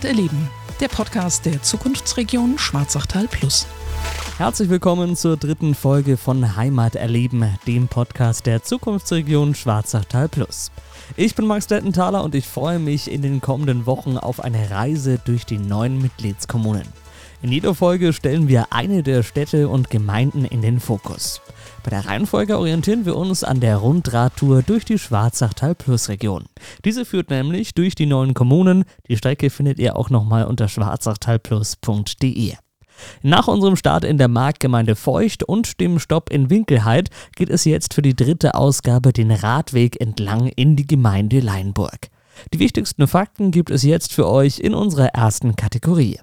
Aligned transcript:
Heimat 0.00 0.16
erleben, 0.16 0.48
der 0.80 0.88
Podcast 0.88 1.44
der 1.44 1.62
Zukunftsregion 1.62 2.58
Schwarzachtal 2.58 3.28
Plus. 3.28 3.66
Herzlich 4.38 4.70
willkommen 4.70 5.14
zur 5.14 5.36
dritten 5.36 5.74
Folge 5.74 6.16
von 6.16 6.56
Heimat 6.56 6.96
erleben, 6.96 7.58
dem 7.66 7.86
Podcast 7.86 8.46
der 8.46 8.62
Zukunftsregion 8.62 9.54
Schwarzachtal 9.54 10.30
Plus. 10.30 10.70
Ich 11.16 11.34
bin 11.34 11.46
Max 11.46 11.66
Dettenthaler 11.66 12.24
und 12.24 12.34
ich 12.34 12.46
freue 12.46 12.78
mich 12.78 13.10
in 13.10 13.20
den 13.20 13.42
kommenden 13.42 13.84
Wochen 13.84 14.16
auf 14.16 14.40
eine 14.40 14.70
Reise 14.70 15.20
durch 15.22 15.44
die 15.44 15.58
neuen 15.58 16.00
Mitgliedskommunen. 16.00 16.86
In 17.42 17.52
jeder 17.52 17.74
Folge 17.74 18.12
stellen 18.12 18.48
wir 18.48 18.66
eine 18.70 19.02
der 19.02 19.22
Städte 19.22 19.68
und 19.68 19.88
Gemeinden 19.88 20.44
in 20.44 20.60
den 20.60 20.78
Fokus. 20.78 21.40
Bei 21.82 21.88
der 21.88 22.04
Reihenfolge 22.04 22.58
orientieren 22.58 23.06
wir 23.06 23.16
uns 23.16 23.42
an 23.44 23.60
der 23.60 23.78
Rundradtour 23.78 24.62
durch 24.62 24.84
die 24.84 24.98
Schwarzachtal 24.98 25.74
Plus 25.74 26.10
Region. 26.10 26.44
Diese 26.84 27.06
führt 27.06 27.30
nämlich 27.30 27.72
durch 27.72 27.94
die 27.94 28.04
neuen 28.04 28.34
Kommunen. 28.34 28.84
Die 29.08 29.16
Strecke 29.16 29.48
findet 29.48 29.78
ihr 29.78 29.96
auch 29.96 30.10
nochmal 30.10 30.44
unter 30.44 30.68
schwarzachtalplus.de. 30.68 32.54
Nach 33.22 33.48
unserem 33.48 33.76
Start 33.76 34.04
in 34.04 34.18
der 34.18 34.28
Marktgemeinde 34.28 34.94
Feucht 34.94 35.42
und 35.42 35.80
dem 35.80 35.98
Stopp 35.98 36.28
in 36.28 36.50
Winkelheit 36.50 37.08
geht 37.36 37.48
es 37.48 37.64
jetzt 37.64 37.94
für 37.94 38.02
die 38.02 38.14
dritte 38.14 38.54
Ausgabe 38.54 39.14
den 39.14 39.30
Radweg 39.30 39.98
entlang 39.98 40.48
in 40.48 40.76
die 40.76 40.86
Gemeinde 40.86 41.40
Leinburg. 41.40 42.08
Die 42.52 42.58
wichtigsten 42.58 43.06
Fakten 43.08 43.50
gibt 43.50 43.70
es 43.70 43.82
jetzt 43.82 44.12
für 44.12 44.28
euch 44.28 44.58
in 44.58 44.74
unserer 44.74 45.08
ersten 45.14 45.56
Kategorie. 45.56 46.20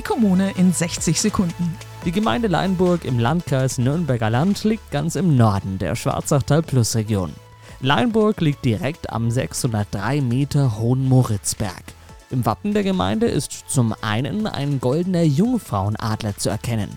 Die 0.00 0.06
Kommune 0.06 0.52
in 0.56 0.72
60 0.72 1.20
Sekunden. 1.20 1.76
Die 2.06 2.10
Gemeinde 2.10 2.48
Leinburg 2.48 3.04
im 3.04 3.18
Landkreis 3.18 3.76
Nürnberger 3.76 4.30
Land 4.30 4.64
liegt 4.64 4.90
ganz 4.90 5.14
im 5.14 5.36
Norden 5.36 5.76
der 5.76 5.94
Schwarzachtal-Plus-Region. 5.94 7.34
Leinburg 7.82 8.40
liegt 8.40 8.64
direkt 8.64 9.10
am 9.12 9.30
603 9.30 10.22
Meter 10.22 10.78
hohen 10.78 11.06
Moritzberg. 11.06 11.82
Im 12.30 12.46
Wappen 12.46 12.72
der 12.72 12.82
Gemeinde 12.82 13.26
ist 13.26 13.64
zum 13.68 13.94
einen 14.00 14.46
ein 14.46 14.80
goldener 14.80 15.22
Jungfrauenadler 15.22 16.34
zu 16.34 16.48
erkennen. 16.48 16.88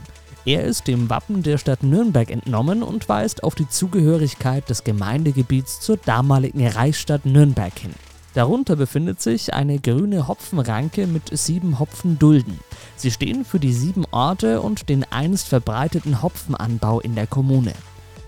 Er 0.46 0.64
ist 0.64 0.88
dem 0.88 1.10
Wappen 1.10 1.44
der 1.44 1.58
Stadt 1.58 1.84
Nürnberg 1.84 2.32
entnommen 2.32 2.84
und 2.84 3.10
weist 3.10 3.44
auf 3.44 3.56
die 3.56 3.68
Zugehörigkeit 3.68 4.70
des 4.70 4.86
Gemeindegebiets 4.86 5.82
zur 5.82 5.98
damaligen 5.98 6.66
Reichsstadt 6.66 7.26
Nürnberg 7.26 7.78
hin. 7.78 7.96
Darunter 8.34 8.76
befindet 8.76 9.22
sich 9.22 9.54
eine 9.54 9.80
grüne 9.80 10.28
Hopfenranke 10.28 11.06
mit 11.06 11.38
sieben 11.38 11.78
Hopfendulden. 11.78 12.60
Sie 12.96 13.12
stehen 13.12 13.46
für 13.46 13.60
die 13.60 13.74
sieben 13.74 14.06
Orte 14.10 14.62
und 14.62 14.90
den 14.90 15.06
einst 15.12 15.48
verbreiteten 15.48 16.22
Hopfenanbau 16.24 17.00
in 17.00 17.14
der 17.14 17.28
Kommune. 17.28 17.74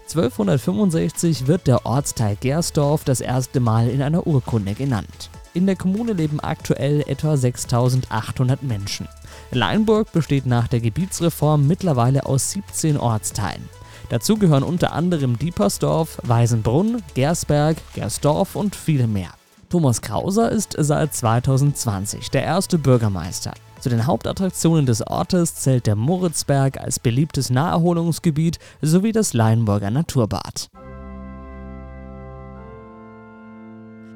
1265 0.03 1.47
wird 1.47 1.65
der 1.65 1.85
Ortsteil 1.87 2.37
Gersdorf 2.39 3.03
das 3.03 3.21
erste 3.21 3.59
Mal 3.59 3.89
in 3.89 4.03
einer 4.03 4.27
Urkunde 4.27 4.75
genannt. 4.75 5.31
In 5.55 5.65
der 5.65 5.75
Kommune 5.75 6.13
leben 6.13 6.39
aktuell 6.39 7.01
etwa 7.07 7.35
6800 7.35 8.61
Menschen. 8.61 9.07
Leinburg 9.51 10.11
besteht 10.11 10.45
nach 10.45 10.67
der 10.67 10.81
Gebietsreform 10.81 11.65
mittlerweile 11.65 12.27
aus 12.27 12.51
17 12.51 12.97
Ortsteilen. 12.97 13.67
Dazu 14.09 14.37
gehören 14.37 14.63
unter 14.63 14.93
anderem 14.93 15.39
Diepersdorf, 15.39 16.19
Weisenbrunn, 16.23 17.01
Gersberg, 17.15 17.77
Gersdorf 17.95 18.55
und 18.55 18.75
viele 18.75 19.07
mehr. 19.07 19.31
Thomas 19.75 20.01
Krauser 20.01 20.53
ist 20.53 20.73
seit 20.79 21.13
2020 21.13 22.29
der 22.29 22.43
erste 22.45 22.77
Bürgermeister. 22.77 23.51
Zu 23.81 23.89
den 23.89 24.07
Hauptattraktionen 24.07 24.85
des 24.85 25.05
Ortes 25.05 25.55
zählt 25.55 25.85
der 25.85 25.97
Moritzberg 25.97 26.79
als 26.79 26.97
beliebtes 26.97 27.49
Naherholungsgebiet 27.49 28.57
sowie 28.81 29.11
das 29.11 29.33
Leinburger 29.33 29.91
Naturbad. 29.91 30.69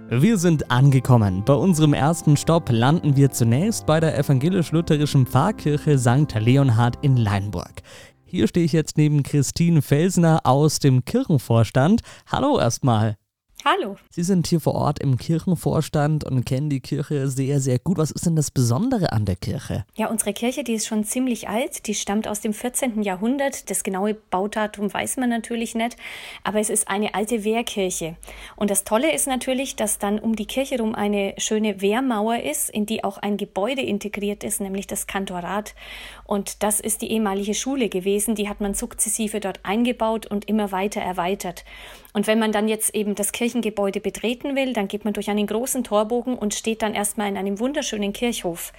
Wir 0.10 0.38
sind 0.38 0.72
angekommen. 0.72 1.44
Bei 1.44 1.56
unserem 1.56 1.94
ersten 1.94 2.38
Stopp 2.38 2.70
landen 2.72 3.18
wir 3.18 3.30
zunächst 3.32 3.86
bei 3.86 4.00
der 4.00 4.18
evangelisch-lutherischen 4.18 5.28
Pfarrkirche 5.28 6.00
St. 6.00 6.36
Leonhard 6.36 7.00
in 7.02 7.18
Leinburg. 7.18 7.82
Hier 8.24 8.48
stehe 8.48 8.66
ich 8.66 8.72
jetzt 8.72 8.96
neben 8.96 9.24
Christine 9.24 9.82
Felsner 9.82 10.40
aus 10.46 10.80
dem 10.80 11.04
Kirchenvorstand. 11.04 12.00
Hallo 12.32 12.58
erstmal. 12.58 13.18
Hallo. 13.66 13.98
Sie 14.10 14.24
sind 14.24 14.48
hier 14.48 14.62
vor 14.62 14.74
Ort 14.74 15.00
im 15.00 15.18
Kirchenvorstand 15.18 16.24
und 16.24 16.46
kennen 16.46 16.70
die 16.70 16.80
Kirche 16.80 17.28
sehr, 17.28 17.60
sehr 17.60 17.78
gut. 17.78 17.98
Was 17.98 18.10
ist 18.10 18.26
denn 18.26 18.38
das 18.38 18.52
Besondere 18.52 19.12
an 19.12 19.26
der 19.26 19.36
Kirche? 19.36 19.84
Ja, 19.98 20.08
unsere 20.08 20.32
Kirche, 20.32 20.64
die 20.64 20.76
ist 20.76 20.88
schon 20.88 21.04
ziemlich 21.04 21.50
alt. 21.50 21.86
Die 21.86 21.94
stammt 21.94 22.30
aus 22.30 22.40
dem 22.40 22.54
14. 22.54 23.04
Jahrhundert. 23.04 23.70
Das 23.70 23.84
genaue 23.84 24.14
Baudatum 24.14 24.94
weiß 24.94 25.18
man 25.18 25.30
natürlich 25.30 25.76
nicht, 25.76 25.98
aber 26.46 26.62
es 26.62 26.70
ist 26.70 26.88
eine 26.88 27.16
alte 27.16 27.44
Wehrkirche. 27.44 28.16
Und 28.56 28.72
das 28.72 28.86
Tolle 28.86 29.14
ist 29.14 29.28
natürlich, 29.28 29.76
dass 29.76 30.00
dann 30.00 30.20
um 30.20 30.38
die 30.38 30.48
Kirche 30.48 30.76
herum 30.76 30.96
eine 30.96 31.34
schöne 31.38 31.82
Wehrmauer 31.82 32.40
ist, 32.40 32.70
in 32.70 32.86
die 32.86 33.04
auch 33.04 33.18
ein 33.18 33.36
Gebäude 33.36 33.82
integriert 33.82 34.46
ist, 34.46 34.62
nämlich 34.62 34.88
das 34.88 35.06
Kantorat. 35.06 35.76
Und 36.24 36.64
das 36.64 36.80
ist 36.80 37.02
die 37.02 37.12
ehemalige 37.12 37.54
Schule 37.54 37.90
gewesen. 37.90 38.36
Die 38.36 38.48
hat 38.48 38.62
man 38.62 38.74
sukzessive 38.74 39.42
dort 39.42 39.60
eingebaut 39.64 40.28
und 40.28 40.48
immer 40.48 40.72
weiter 40.72 41.02
erweitert. 41.02 41.66
Und 42.14 42.28
wenn 42.28 42.40
man 42.40 42.52
dann 42.52 42.68
jetzt 42.68 42.96
eben 42.96 43.16
das 43.16 43.32
Kirchengebäude 43.32 44.00
betreten 44.00 44.56
will, 44.56 44.74
dann 44.74 44.88
geht 44.88 45.06
man 45.06 45.14
durch 45.14 45.30
einen 45.30 45.48
großen 45.48 45.84
Torbogen 45.84 46.38
und 46.38 46.54
steht 46.54 46.82
dann 46.82 46.96
erstmal 46.96 47.30
in 47.30 47.38
einem 47.38 47.60
wunderschönen 47.60 48.14
Kirchhof. 48.14 48.74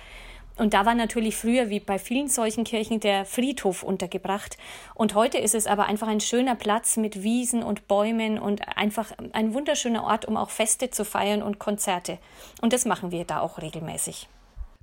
Und 0.56 0.74
da 0.74 0.84
war 0.84 0.94
natürlich 0.94 1.36
früher, 1.36 1.70
wie 1.70 1.80
bei 1.80 1.98
vielen 1.98 2.28
solchen 2.28 2.64
Kirchen, 2.64 3.00
der 3.00 3.24
Friedhof 3.24 3.82
untergebracht. 3.82 4.58
Und 4.94 5.14
heute 5.14 5.38
ist 5.38 5.54
es 5.54 5.66
aber 5.66 5.86
einfach 5.86 6.08
ein 6.08 6.20
schöner 6.20 6.54
Platz 6.54 6.98
mit 6.98 7.22
Wiesen 7.22 7.62
und 7.62 7.88
Bäumen 7.88 8.38
und 8.38 8.60
einfach 8.76 9.12
ein 9.32 9.54
wunderschöner 9.54 10.04
Ort, 10.04 10.26
um 10.26 10.36
auch 10.36 10.50
Feste 10.50 10.90
zu 10.90 11.06
feiern 11.06 11.42
und 11.42 11.58
Konzerte. 11.58 12.18
Und 12.60 12.74
das 12.74 12.84
machen 12.84 13.10
wir 13.10 13.24
da 13.24 13.40
auch 13.40 13.62
regelmäßig. 13.62 14.28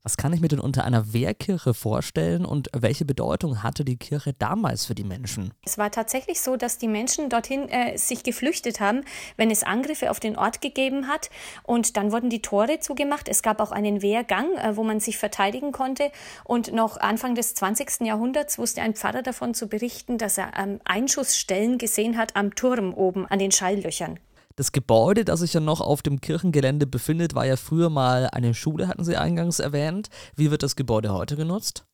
Was 0.07 0.16
kann 0.16 0.31
ich 0.31 0.40
mir 0.40 0.47
denn 0.47 0.62
unter 0.62 0.85
einer 0.85 1.12
Wehrkirche 1.12 1.73
vorstellen 1.73 2.45
und 2.45 2.69
welche 2.73 3.03
Bedeutung 3.03 3.62
hatte 3.62 3.84
die 3.84 3.97
Kirche 3.97 4.31
damals 4.31 4.85
für 4.85 4.95
die 4.95 5.03
Menschen? 5.03 5.53
Es 5.66 5.78
war 5.78 5.91
tatsächlich 5.91 6.40
so, 6.40 6.56
dass 6.56 6.78
die 6.78 6.88
Menschen 6.88 7.29
dorthin 7.29 7.68
äh, 7.68 7.97
sich 7.97 8.23
geflüchtet 8.23 8.79
haben, 8.79 9.01
wenn 9.35 9.51
es 9.51 9.63
Angriffe 9.63 10.09
auf 10.09 10.22
den 10.22 10.38
Ort 10.38 10.62
gegeben 10.62 11.09
hat. 11.09 11.29
Und 11.63 11.97
dann 11.97 12.13
wurden 12.13 12.29
die 12.29 12.41
Tore 12.41 12.79
zugemacht. 12.79 13.28
Es 13.28 13.41
gab 13.41 13.59
auch 13.59 13.73
einen 13.73 14.01
Wehrgang, 14.01 14.47
äh, 14.56 14.78
wo 14.78 14.84
man 14.85 15.01
sich 15.01 15.18
verteidigen 15.18 15.73
konnte. 15.73 16.09
Und 16.45 16.72
noch 16.72 16.95
Anfang 16.95 17.35
des 17.35 17.53
20. 17.56 18.06
Jahrhunderts 18.06 18.57
wusste 18.57 18.84
ein 18.84 18.94
Pfarrer 18.94 19.24
davon 19.24 19.53
zu 19.53 19.68
berichten, 19.68 20.18
dass 20.18 20.38
er 20.38 20.53
ähm, 20.57 20.79
Einschussstellen 20.85 21.78
gesehen 21.79 22.16
hat 22.16 22.38
am 22.38 22.56
Turm 22.56 22.94
oben, 22.94 23.25
an 23.25 23.39
den 23.39 23.51
Schalllöchern. 23.51 24.22
Das 24.57 24.72
Gebäude, 24.72 25.23
das 25.23 25.41
sich 25.41 25.53
ja 25.53 25.59
noch 25.59 25.81
auf 25.81 26.01
dem 26.01 26.19
Kirchengelände 26.19 26.88
befindet, 26.88 27.35
war 27.35 27.45
ja 27.45 27.57
früher 27.57 27.91
mal 27.91 28.28
eine 28.31 28.56
Schule, 28.56 28.88
hatten 28.88 29.03
Sie 29.03 29.16
eingangs 29.16 29.59
erwähnt. 29.59 30.09
Wie 30.35 30.50
wird 30.50 30.63
das 30.63 30.75
Gebäude 30.75 31.13
heute 31.13 31.35
genutzt? 31.35 31.85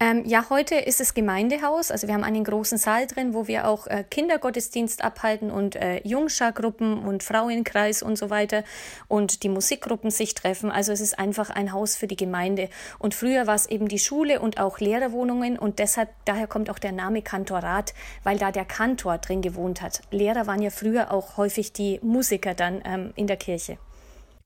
Ähm, 0.00 0.24
ja, 0.26 0.46
heute 0.50 0.74
ist 0.74 1.00
es 1.00 1.14
Gemeindehaus. 1.14 1.90
Also 1.90 2.08
wir 2.08 2.14
haben 2.14 2.24
einen 2.24 2.42
großen 2.42 2.78
Saal 2.78 3.06
drin, 3.06 3.32
wo 3.32 3.46
wir 3.46 3.68
auch 3.68 3.86
äh, 3.86 4.04
Kindergottesdienst 4.08 5.04
abhalten 5.04 5.50
und 5.50 5.76
äh, 5.76 6.00
Jungschargruppen 6.06 6.98
und 6.98 7.22
Frauenkreis 7.22 8.02
und 8.02 8.16
so 8.16 8.28
weiter 8.28 8.64
und 9.06 9.44
die 9.44 9.48
Musikgruppen 9.48 10.10
sich 10.10 10.34
treffen. 10.34 10.70
Also 10.70 10.92
es 10.92 11.00
ist 11.00 11.18
einfach 11.18 11.50
ein 11.50 11.72
Haus 11.72 11.94
für 11.94 12.08
die 12.08 12.16
Gemeinde. 12.16 12.68
Und 12.98 13.14
früher 13.14 13.46
war 13.46 13.54
es 13.54 13.66
eben 13.66 13.86
die 13.86 14.00
Schule 14.00 14.40
und 14.40 14.58
auch 14.58 14.80
Lehrerwohnungen 14.80 15.58
und 15.58 15.78
deshalb, 15.78 16.10
daher 16.24 16.48
kommt 16.48 16.70
auch 16.70 16.80
der 16.80 16.92
Name 16.92 17.22
Kantorat, 17.22 17.94
weil 18.24 18.38
da 18.38 18.50
der 18.50 18.64
Kantor 18.64 19.18
drin 19.18 19.42
gewohnt 19.42 19.80
hat. 19.80 20.02
Lehrer 20.10 20.48
waren 20.48 20.60
ja 20.60 20.70
früher 20.70 21.12
auch 21.12 21.36
häufig 21.36 21.72
die 21.72 22.00
Musiker 22.02 22.54
dann 22.54 22.82
ähm, 22.84 23.12
in 23.14 23.28
der 23.28 23.36
Kirche. 23.36 23.78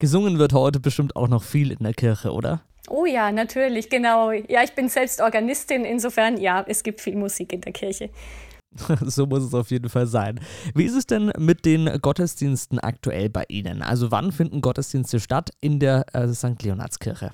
Gesungen 0.00 0.38
wird 0.38 0.52
heute 0.52 0.78
bestimmt 0.78 1.16
auch 1.16 1.26
noch 1.26 1.42
viel 1.42 1.72
in 1.72 1.82
der 1.82 1.92
Kirche, 1.92 2.32
oder? 2.32 2.60
Oh 2.88 3.04
ja, 3.04 3.32
natürlich, 3.32 3.90
genau. 3.90 4.30
Ja, 4.30 4.62
ich 4.62 4.72
bin 4.72 4.88
selbst 4.88 5.20
Organistin, 5.20 5.84
insofern 5.84 6.40
ja, 6.40 6.64
es 6.66 6.82
gibt 6.82 7.00
viel 7.00 7.16
Musik 7.16 7.52
in 7.52 7.60
der 7.60 7.72
Kirche. 7.72 8.10
so 9.04 9.26
muss 9.26 9.42
es 9.42 9.54
auf 9.54 9.70
jeden 9.70 9.88
Fall 9.88 10.06
sein. 10.06 10.40
Wie 10.74 10.84
ist 10.84 10.94
es 10.94 11.06
denn 11.06 11.32
mit 11.38 11.64
den 11.64 12.00
Gottesdiensten 12.00 12.78
aktuell 12.78 13.28
bei 13.28 13.44
Ihnen? 13.48 13.82
Also 13.82 14.10
wann 14.10 14.30
finden 14.30 14.60
Gottesdienste 14.60 15.20
statt 15.20 15.50
in 15.60 15.80
der 15.80 16.06
äh, 16.12 16.28
St. 16.28 16.62
Leonardskirche? 16.62 17.32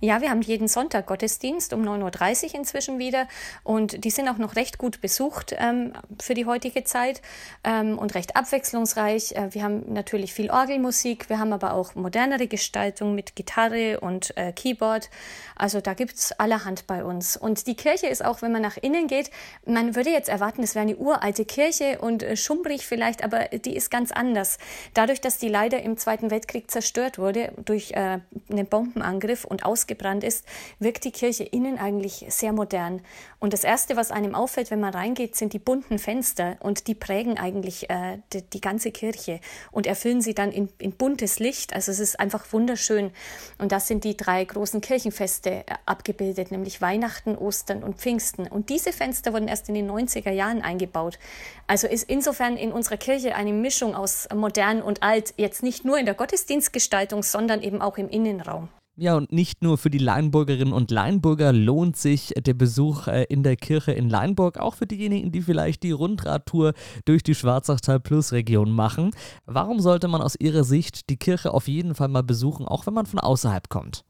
Ja, 0.00 0.20
wir 0.20 0.30
haben 0.30 0.42
jeden 0.42 0.68
Sonntag 0.68 1.06
Gottesdienst 1.06 1.72
um 1.72 1.82
9.30 1.82 2.48
Uhr 2.48 2.54
inzwischen 2.54 2.98
wieder 2.98 3.28
und 3.64 4.04
die 4.04 4.10
sind 4.10 4.28
auch 4.28 4.38
noch 4.38 4.56
recht 4.56 4.78
gut 4.78 5.00
besucht 5.00 5.54
ähm, 5.58 5.92
für 6.20 6.34
die 6.34 6.46
heutige 6.46 6.84
Zeit 6.84 7.22
ähm, 7.64 7.98
und 7.98 8.14
recht 8.14 8.36
abwechslungsreich. 8.36 9.32
Äh, 9.32 9.54
wir 9.54 9.62
haben 9.62 9.92
natürlich 9.92 10.32
viel 10.32 10.50
Orgelmusik, 10.50 11.28
wir 11.28 11.38
haben 11.38 11.52
aber 11.52 11.74
auch 11.74 11.94
modernere 11.94 12.46
Gestaltung 12.46 13.14
mit 13.14 13.36
Gitarre 13.36 14.00
und 14.00 14.36
äh, 14.36 14.52
Keyboard. 14.52 15.10
Also 15.56 15.80
da 15.80 15.94
gibt 15.94 16.14
es 16.14 16.32
allerhand 16.32 16.86
bei 16.86 17.04
uns. 17.04 17.36
Und 17.36 17.66
die 17.66 17.74
Kirche 17.74 18.06
ist 18.06 18.24
auch, 18.24 18.42
wenn 18.42 18.52
man 18.52 18.62
nach 18.62 18.76
innen 18.76 19.06
geht, 19.06 19.30
man 19.66 19.96
würde 19.96 20.10
jetzt 20.10 20.28
erwarten, 20.28 20.62
es 20.62 20.74
wäre 20.74 20.82
eine 20.82 20.96
uralte 20.96 21.44
Kirche 21.44 21.98
und 22.00 22.22
äh, 22.22 22.36
schummrig 22.36 22.86
vielleicht, 22.86 23.24
aber 23.24 23.46
die 23.48 23.76
ist 23.76 23.90
ganz 23.90 24.12
anders. 24.12 24.58
Dadurch, 24.94 25.20
dass 25.20 25.38
die 25.38 25.48
leider 25.48 25.82
im 25.82 25.96
Zweiten 25.96 26.30
Weltkrieg 26.30 26.70
zerstört 26.70 27.18
wurde 27.18 27.52
durch 27.64 27.92
äh, 27.92 28.20
einen 28.50 28.66
Bombenangriff 28.66 29.44
und 29.44 29.57
und 29.58 29.64
ausgebrannt 29.64 30.24
ist, 30.24 30.44
wirkt 30.78 31.04
die 31.04 31.10
Kirche 31.10 31.44
innen 31.44 31.78
eigentlich 31.78 32.24
sehr 32.28 32.52
modern. 32.52 33.00
Und 33.40 33.52
das 33.52 33.64
Erste, 33.64 33.96
was 33.96 34.10
einem 34.10 34.34
auffällt, 34.34 34.70
wenn 34.70 34.80
man 34.80 34.94
reingeht, 34.94 35.36
sind 35.36 35.52
die 35.52 35.58
bunten 35.58 35.98
Fenster 35.98 36.56
und 36.60 36.86
die 36.86 36.94
prägen 36.94 37.38
eigentlich 37.38 37.90
äh, 37.90 38.18
die, 38.32 38.42
die, 38.42 38.60
ganze 38.60 38.90
Kirche 38.90 39.40
und 39.70 39.86
erfüllen 39.86 40.20
sie 40.20 40.34
dann 40.34 40.50
in, 40.50 40.68
in, 40.78 40.92
buntes 40.92 41.38
Licht. 41.38 41.72
Also 41.72 41.92
es 41.92 42.00
ist 42.00 42.18
einfach 42.20 42.52
wunderschön. 42.52 43.10
Und 43.58 43.72
das 43.72 43.86
sind 43.86 44.04
die 44.04 44.16
drei 44.16 44.44
großen 44.44 44.80
Kirchenfeste 44.80 45.50
äh, 45.50 45.64
abgebildet, 45.86 46.50
nämlich 46.50 46.80
Weihnachten, 46.80 47.36
Ostern 47.36 47.82
und 47.82 47.96
Pfingsten. 47.98 48.46
Und 48.48 48.70
diese 48.70 48.92
Fenster 48.92 49.32
wurden 49.32 49.48
erst 49.48 49.68
in 49.68 49.74
den 49.74 49.90
90er 49.90 50.30
Jahren 50.30 50.62
eingebaut. 50.62 51.18
Also 51.66 51.86
ist 51.86 52.08
insofern 52.08 52.56
in 52.56 52.72
unserer 52.72 52.96
Kirche 52.96 53.34
eine 53.34 53.52
Mischung 53.52 53.94
aus 53.94 54.28
modern 54.34 54.82
und 54.82 55.02
alt, 55.02 55.34
jetzt 55.36 55.62
nicht 55.62 55.84
nur 55.84 55.98
in 55.98 56.06
der 56.06 56.14
Gottesdienstgestaltung, 56.14 57.22
sondern 57.22 57.62
eben 57.62 57.80
auch 57.80 57.98
im 57.98 58.08
Innenraum. 58.08 58.68
Ja, 59.00 59.16
und 59.16 59.30
nicht 59.30 59.62
nur 59.62 59.78
für 59.78 59.90
die 59.90 59.98
Leinburgerinnen 59.98 60.74
und 60.74 60.90
Leinburger 60.90 61.52
lohnt 61.52 61.96
sich 61.96 62.34
der 62.36 62.54
Besuch 62.54 63.06
äh, 63.06 63.22
in 63.28 63.44
der 63.44 63.54
Kirche 63.54 63.92
in 63.92 64.10
Leinburg, 64.10 64.58
auch 64.58 64.74
für 64.74 64.88
diejenigen, 64.88 65.30
die 65.30 65.40
vielleicht 65.40 65.84
die 65.84 65.92
Rundradtour 65.92 66.72
durch 67.04 67.22
die 67.22 67.36
Schwarzachtal 67.36 68.00
Plus 68.00 68.32
Region 68.32 68.72
machen. 68.72 69.12
Warum 69.46 69.78
sollte 69.78 70.08
man 70.08 70.20
aus 70.20 70.34
Ihrer 70.40 70.64
Sicht 70.64 71.10
die 71.10 71.16
Kirche 71.16 71.54
auf 71.54 71.68
jeden 71.68 71.94
Fall 71.94 72.08
mal 72.08 72.24
besuchen, 72.24 72.66
auch 72.66 72.88
wenn 72.88 72.94
man 72.94 73.06
von 73.06 73.20
außerhalb 73.20 73.68
kommt? 73.68 74.04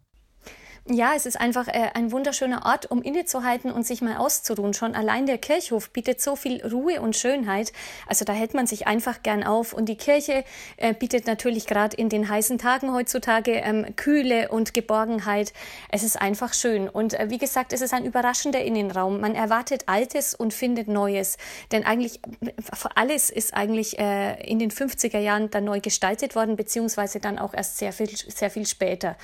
Ja, 0.90 1.12
es 1.14 1.26
ist 1.26 1.40
einfach 1.40 1.68
äh, 1.68 1.90
ein 1.94 2.12
wunderschöner 2.12 2.64
Ort, 2.66 2.90
um 2.90 3.02
innezuhalten 3.02 3.70
und 3.70 3.86
sich 3.86 4.00
mal 4.00 4.16
auszuruhen. 4.16 4.74
Schon 4.74 4.94
allein 4.94 5.26
der 5.26 5.38
Kirchhof 5.38 5.90
bietet 5.90 6.20
so 6.20 6.36
viel 6.36 6.64
Ruhe 6.66 7.00
und 7.00 7.16
Schönheit. 7.16 7.72
Also 8.06 8.24
da 8.24 8.32
hält 8.32 8.54
man 8.54 8.66
sich 8.66 8.86
einfach 8.86 9.22
gern 9.22 9.44
auf. 9.44 9.72
Und 9.72 9.88
die 9.88 9.96
Kirche 9.96 10.44
äh, 10.76 10.94
bietet 10.94 11.26
natürlich 11.26 11.66
gerade 11.66 11.96
in 11.96 12.08
den 12.08 12.28
heißen 12.28 12.58
Tagen 12.58 12.92
heutzutage 12.92 13.52
ähm, 13.52 13.96
Kühle 13.96 14.48
und 14.48 14.74
Geborgenheit. 14.74 15.52
Es 15.90 16.02
ist 16.02 16.20
einfach 16.20 16.54
schön. 16.54 16.88
Und 16.88 17.14
äh, 17.14 17.30
wie 17.30 17.38
gesagt, 17.38 17.72
es 17.72 17.80
ist 17.80 17.92
ein 17.92 18.04
überraschender 18.04 18.62
Innenraum. 18.62 19.20
Man 19.20 19.34
erwartet 19.34 19.84
Altes 19.86 20.34
und 20.34 20.54
findet 20.54 20.88
Neues. 20.88 21.36
Denn 21.70 21.84
eigentlich 21.84 22.20
äh, 22.40 22.52
alles 22.94 23.30
ist 23.30 23.54
eigentlich 23.54 23.98
äh, 23.98 24.40
in 24.48 24.58
den 24.58 24.70
50er 24.70 25.18
Jahren 25.18 25.50
dann 25.50 25.64
neu 25.64 25.80
gestaltet 25.80 26.34
worden, 26.34 26.56
beziehungsweise 26.56 27.20
dann 27.20 27.38
auch 27.38 27.54
erst 27.54 27.78
sehr 27.78 27.92
viel, 27.92 28.08
sehr 28.08 28.50
viel 28.50 28.66
später. 28.66 29.16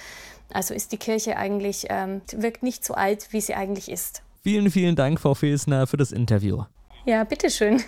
Also 0.54 0.72
ist 0.72 0.92
die 0.92 0.98
Kirche 0.98 1.36
eigentlich, 1.36 1.86
ähm, 1.90 2.22
wirkt 2.32 2.62
nicht 2.62 2.84
so 2.84 2.94
alt, 2.94 3.32
wie 3.32 3.40
sie 3.40 3.54
eigentlich 3.54 3.90
ist. 3.90 4.22
Vielen, 4.42 4.70
vielen 4.70 4.94
Dank, 4.94 5.20
Frau 5.20 5.34
Fesner, 5.34 5.86
für 5.86 5.96
das 5.96 6.12
Interview. 6.12 6.62
Ja, 7.04 7.24
bitteschön. 7.24 7.82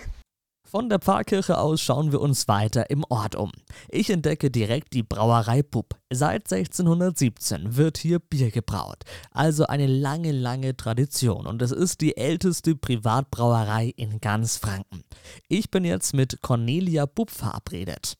Von 0.69 0.89
der 0.89 0.99
Pfarrkirche 0.99 1.57
aus 1.57 1.79
schauen 1.79 2.11
wir 2.11 2.19
uns 2.19 2.49
weiter 2.49 2.89
im 2.89 3.05
Ort 3.07 3.37
um. 3.37 3.53
Ich 3.87 4.09
entdecke 4.09 4.51
direkt 4.51 4.93
die 4.93 5.01
Brauerei 5.01 5.63
Pupp. 5.63 5.95
Seit 6.11 6.51
1617 6.51 7.77
wird 7.77 7.97
hier 7.97 8.19
Bier 8.19 8.51
gebraut. 8.51 9.03
Also 9.31 9.65
eine 9.67 9.87
lange, 9.87 10.33
lange 10.33 10.75
Tradition. 10.75 11.47
Und 11.47 11.61
es 11.61 11.71
ist 11.71 12.01
die 12.01 12.17
älteste 12.17 12.75
Privatbrauerei 12.75 13.93
in 13.95 14.19
ganz 14.19 14.57
Franken. 14.57 15.05
Ich 15.47 15.71
bin 15.71 15.85
jetzt 15.85 16.13
mit 16.13 16.41
Cornelia 16.41 17.05
Pupp 17.05 17.31
verabredet. 17.31 18.17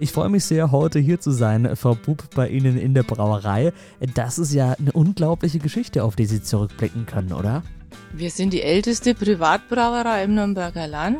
Ich 0.00 0.10
freue 0.10 0.28
mich 0.28 0.44
sehr, 0.44 0.72
heute 0.72 0.98
hier 0.98 1.20
zu 1.20 1.30
sein, 1.30 1.76
Frau 1.76 1.94
Bub, 1.94 2.28
bei 2.34 2.48
Ihnen 2.48 2.76
in 2.76 2.94
der 2.94 3.04
Brauerei. 3.04 3.72
Das 4.14 4.38
ist 4.38 4.52
ja 4.52 4.72
eine 4.72 4.92
unglaubliche 4.92 5.60
Geschichte, 5.60 6.02
auf 6.02 6.16
die 6.16 6.26
Sie 6.26 6.42
zurückblicken 6.42 7.06
können, 7.06 7.32
oder? 7.32 7.62
Wir 8.12 8.30
sind 8.30 8.52
die 8.52 8.62
älteste 8.62 9.14
Privatbrauerei 9.14 10.24
im 10.24 10.34
Nürnberger 10.34 10.88
Land. 10.88 11.18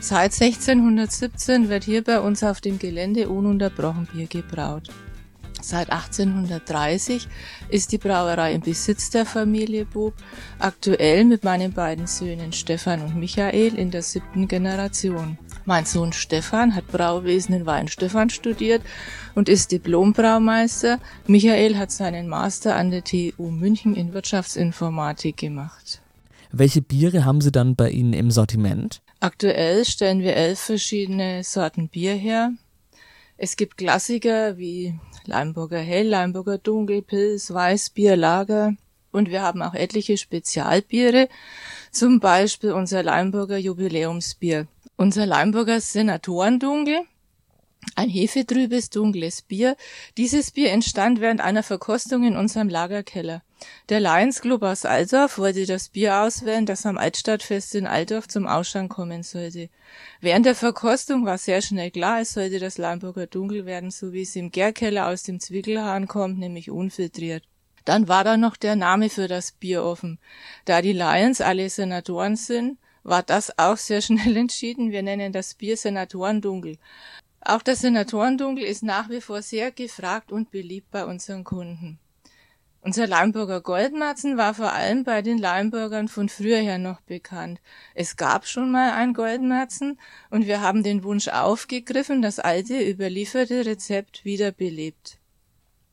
Seit 0.00 0.40
1617 0.40 1.68
wird 1.68 1.84
hier 1.84 2.02
bei 2.02 2.20
uns 2.20 2.42
auf 2.42 2.60
dem 2.60 2.78
Gelände 2.78 3.28
ununterbrochen 3.28 4.08
Bier 4.12 4.26
gebraut. 4.26 4.88
Seit 5.60 5.90
1830 5.90 7.28
ist 7.68 7.92
die 7.92 7.98
Brauerei 7.98 8.54
im 8.54 8.60
Besitz 8.60 9.10
der 9.10 9.26
Familie 9.26 9.84
Bub, 9.84 10.14
aktuell 10.58 11.24
mit 11.24 11.44
meinen 11.44 11.72
beiden 11.72 12.06
Söhnen 12.06 12.52
Stefan 12.52 13.02
und 13.02 13.16
Michael 13.16 13.76
in 13.76 13.90
der 13.90 14.02
siebten 14.02 14.48
Generation. 14.48 15.38
Mein 15.68 15.84
Sohn 15.84 16.14
Stefan 16.14 16.74
hat 16.74 16.86
Brauwesen 16.86 17.54
in 17.54 17.66
Weinstefan 17.66 18.30
studiert 18.30 18.80
und 19.34 19.50
ist 19.50 19.70
Diplombraumeister. 19.70 20.98
Michael 21.26 21.76
hat 21.76 21.90
seinen 21.90 22.26
Master 22.26 22.74
an 22.74 22.90
der 22.90 23.04
TU 23.04 23.50
München 23.50 23.94
in 23.94 24.14
Wirtschaftsinformatik 24.14 25.36
gemacht. 25.36 26.00
Welche 26.52 26.80
Biere 26.80 27.26
haben 27.26 27.42
Sie 27.42 27.52
dann 27.52 27.76
bei 27.76 27.90
Ihnen 27.90 28.14
im 28.14 28.30
Sortiment? 28.30 29.02
Aktuell 29.20 29.84
stellen 29.84 30.20
wir 30.20 30.36
elf 30.36 30.58
verschiedene 30.58 31.44
Sorten 31.44 31.90
Bier 31.90 32.14
her. 32.14 32.52
Es 33.36 33.54
gibt 33.56 33.76
Klassiker 33.76 34.56
wie 34.56 34.98
Leimburger 35.26 35.80
Hell, 35.80 36.08
Leimburger 36.08 36.56
Dunkel, 36.56 37.02
Pilz, 37.02 37.52
Weißbier, 37.52 38.16
Lager. 38.16 38.72
Und 39.10 39.28
wir 39.28 39.42
haben 39.42 39.60
auch 39.60 39.74
etliche 39.74 40.16
Spezialbiere, 40.16 41.28
zum 41.90 42.20
Beispiel 42.20 42.72
unser 42.72 43.02
Leimburger 43.02 43.58
Jubiläumsbier. 43.58 44.66
Unser 45.00 45.26
Leimburger 45.26 45.80
Senatorendunkel, 45.80 47.02
ein 47.94 48.08
hefetrübes, 48.08 48.90
dunkles 48.90 49.42
Bier. 49.42 49.76
Dieses 50.16 50.50
Bier 50.50 50.72
entstand 50.72 51.20
während 51.20 51.40
einer 51.40 51.62
Verkostung 51.62 52.24
in 52.24 52.36
unserem 52.36 52.68
Lagerkeller. 52.68 53.44
Der 53.90 54.00
Lions 54.00 54.40
Club 54.40 54.64
aus 54.64 54.84
Altdorf 54.84 55.38
wollte 55.38 55.66
das 55.66 55.90
Bier 55.90 56.22
auswählen, 56.22 56.66
das 56.66 56.84
am 56.84 56.98
Altstadtfest 56.98 57.76
in 57.76 57.86
Altdorf 57.86 58.26
zum 58.26 58.48
Ausschank 58.48 58.90
kommen 58.90 59.22
sollte. 59.22 59.70
Während 60.20 60.46
der 60.46 60.56
Verkostung 60.56 61.24
war 61.24 61.38
sehr 61.38 61.62
schnell 61.62 61.92
klar, 61.92 62.22
es 62.22 62.32
sollte 62.32 62.58
das 62.58 62.76
Leimburger 62.76 63.28
Dunkel 63.28 63.66
werden, 63.66 63.92
so 63.92 64.12
wie 64.12 64.22
es 64.22 64.34
im 64.34 64.50
Gärkeller 64.50 65.06
aus 65.06 65.22
dem 65.22 65.38
Zwickelhahn 65.38 66.08
kommt, 66.08 66.40
nämlich 66.40 66.72
unfiltriert. 66.72 67.44
Dann 67.84 68.08
war 68.08 68.24
da 68.24 68.36
noch 68.36 68.56
der 68.56 68.74
Name 68.74 69.10
für 69.10 69.28
das 69.28 69.52
Bier 69.52 69.84
offen. 69.84 70.18
Da 70.64 70.82
die 70.82 70.92
Lions 70.92 71.40
alle 71.40 71.70
Senatoren 71.70 72.34
sind, 72.34 72.78
war 73.02 73.22
das 73.22 73.58
auch 73.58 73.76
sehr 73.76 74.00
schnell 74.02 74.36
entschieden. 74.36 74.90
Wir 74.90 75.02
nennen 75.02 75.32
das 75.32 75.54
Bier 75.54 75.76
Senatorendunkel. 75.76 76.78
Auch 77.40 77.62
das 77.62 77.80
Senatorendunkel 77.80 78.64
ist 78.64 78.82
nach 78.82 79.08
wie 79.08 79.20
vor 79.20 79.42
sehr 79.42 79.70
gefragt 79.70 80.32
und 80.32 80.50
beliebt 80.50 80.90
bei 80.90 81.04
unseren 81.04 81.44
Kunden. 81.44 81.98
Unser 82.80 83.06
Leimburger 83.06 83.60
Goldmatzen 83.60 84.36
war 84.36 84.54
vor 84.54 84.72
allem 84.72 85.02
bei 85.02 85.20
den 85.20 85.38
Leimburgern 85.38 86.08
von 86.08 86.28
früher 86.28 86.58
her 86.58 86.78
noch 86.78 87.00
bekannt. 87.00 87.60
Es 87.94 88.16
gab 88.16 88.46
schon 88.46 88.70
mal 88.70 88.92
ein 88.92 89.14
Goldmatzen 89.14 89.98
und 90.30 90.46
wir 90.46 90.60
haben 90.60 90.82
den 90.82 91.02
Wunsch 91.02 91.28
aufgegriffen, 91.28 92.22
das 92.22 92.38
alte 92.38 92.80
überlieferte 92.80 93.66
Rezept 93.66 94.24
wiederbelebt. 94.24 95.18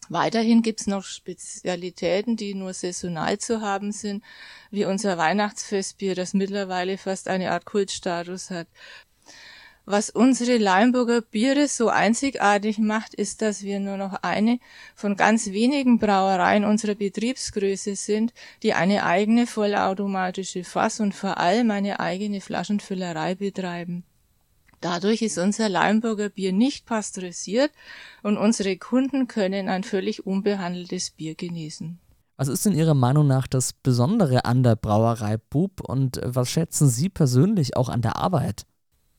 Weiterhin 0.09 0.61
gibt's 0.61 0.87
noch 0.87 1.03
Spezialitäten, 1.03 2.35
die 2.35 2.53
nur 2.53 2.73
saisonal 2.73 3.39
zu 3.39 3.61
haben 3.61 3.91
sind, 3.91 4.23
wie 4.69 4.85
unser 4.85 5.17
Weihnachtsfestbier, 5.17 6.15
das 6.15 6.33
mittlerweile 6.33 6.97
fast 6.97 7.27
eine 7.27 7.51
Art 7.51 7.65
Kultstatus 7.65 8.51
hat. 8.51 8.67
Was 9.87 10.09
unsere 10.09 10.57
Leimburger 10.57 11.21
Biere 11.21 11.67
so 11.67 11.89
einzigartig 11.89 12.79
macht, 12.79 13.13
ist, 13.13 13.43
dass 13.43 13.61
wir 13.61 13.79
nur 13.79 13.97
noch 13.97 14.13
eine 14.23 14.59
von 14.95 15.15
ganz 15.15 15.51
wenigen 15.51 15.99
Brauereien 15.99 16.65
unserer 16.65 16.95
Betriebsgröße 16.95 17.95
sind, 17.95 18.33
die 18.63 18.73
eine 18.73 19.05
eigene 19.05 19.45
vollautomatische 19.45 20.63
Fass 20.63 20.99
und 20.99 21.13
vor 21.13 21.37
allem 21.37 21.69
eine 21.69 21.99
eigene 21.99 22.41
Flaschenfüllerei 22.41 23.35
betreiben. 23.35 24.03
Dadurch 24.85 25.23
ist 25.23 25.39
unser 25.39 25.67
Leimburger 25.67 26.29
Bier 26.29 26.53
nicht 26.53 26.85
pasteurisiert 26.85 27.71
und 28.21 28.37
unsere 28.37 28.77
Kunden 28.77 29.27
können 29.27 29.67
ein 29.67 29.83
völlig 29.83 30.27
unbehandeltes 30.27 31.09
Bier 31.09 31.33
genießen. 31.33 31.97
Was 32.37 32.49
ist 32.49 32.67
in 32.67 32.75
Ihrer 32.75 32.93
Meinung 32.93 33.25
nach 33.25 33.47
das 33.47 33.73
Besondere 33.73 34.45
an 34.45 34.61
der 34.61 34.75
Brauerei 34.75 35.37
Bub 35.37 35.81
und 35.81 36.21
was 36.23 36.51
schätzen 36.51 36.87
Sie 36.87 37.09
persönlich 37.09 37.75
auch 37.75 37.89
an 37.89 38.03
der 38.03 38.17
Arbeit? 38.17 38.67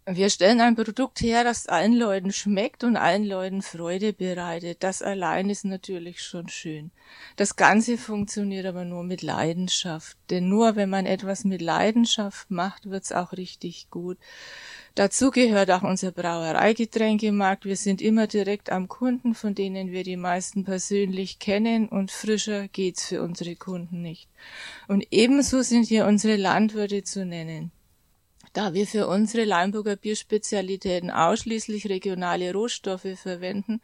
Wir 0.08 0.30
stellen 0.30 0.60
ein 0.60 0.76
Produkt 0.76 1.20
her, 1.20 1.42
das 1.42 1.66
allen 1.66 1.92
Leuten 1.92 2.30
schmeckt 2.30 2.84
und 2.84 2.96
allen 2.96 3.24
Leuten 3.24 3.60
Freude 3.60 4.12
bereitet. 4.12 4.84
Das 4.84 5.02
allein 5.02 5.50
ist 5.50 5.64
natürlich 5.64 6.22
schon 6.22 6.48
schön. 6.48 6.92
Das 7.34 7.56
Ganze 7.56 7.98
funktioniert 7.98 8.66
aber 8.66 8.84
nur 8.84 9.02
mit 9.02 9.22
Leidenschaft. 9.22 10.16
Denn 10.30 10.48
nur 10.48 10.76
wenn 10.76 10.90
man 10.90 11.06
etwas 11.06 11.42
mit 11.44 11.60
Leidenschaft 11.60 12.52
macht, 12.52 12.88
wird's 12.88 13.10
auch 13.10 13.32
richtig 13.32 13.88
gut. 13.90 14.16
Dazu 14.94 15.32
gehört 15.32 15.72
auch 15.72 15.82
unser 15.82 16.12
Brauereigetränkemarkt. 16.12 17.64
Wir 17.64 17.76
sind 17.76 18.00
immer 18.00 18.28
direkt 18.28 18.70
am 18.70 18.86
Kunden, 18.86 19.34
von 19.34 19.56
denen 19.56 19.90
wir 19.90 20.04
die 20.04 20.16
meisten 20.16 20.62
persönlich 20.62 21.40
kennen 21.40 21.88
und 21.88 22.12
frischer 22.12 22.68
geht's 22.68 23.06
für 23.06 23.22
unsere 23.22 23.56
Kunden 23.56 24.02
nicht. 24.02 24.28
Und 24.86 25.04
ebenso 25.10 25.62
sind 25.62 25.88
hier 25.88 26.06
unsere 26.06 26.36
Landwirte 26.36 27.02
zu 27.02 27.26
nennen. 27.26 27.72
Da 28.56 28.72
wir 28.72 28.86
für 28.86 29.06
unsere 29.06 29.44
Leimburger 29.44 29.96
Bierspezialitäten 29.96 31.10
ausschließlich 31.10 31.90
regionale 31.90 32.54
Rohstoffe 32.54 33.18
verwenden, 33.22 33.82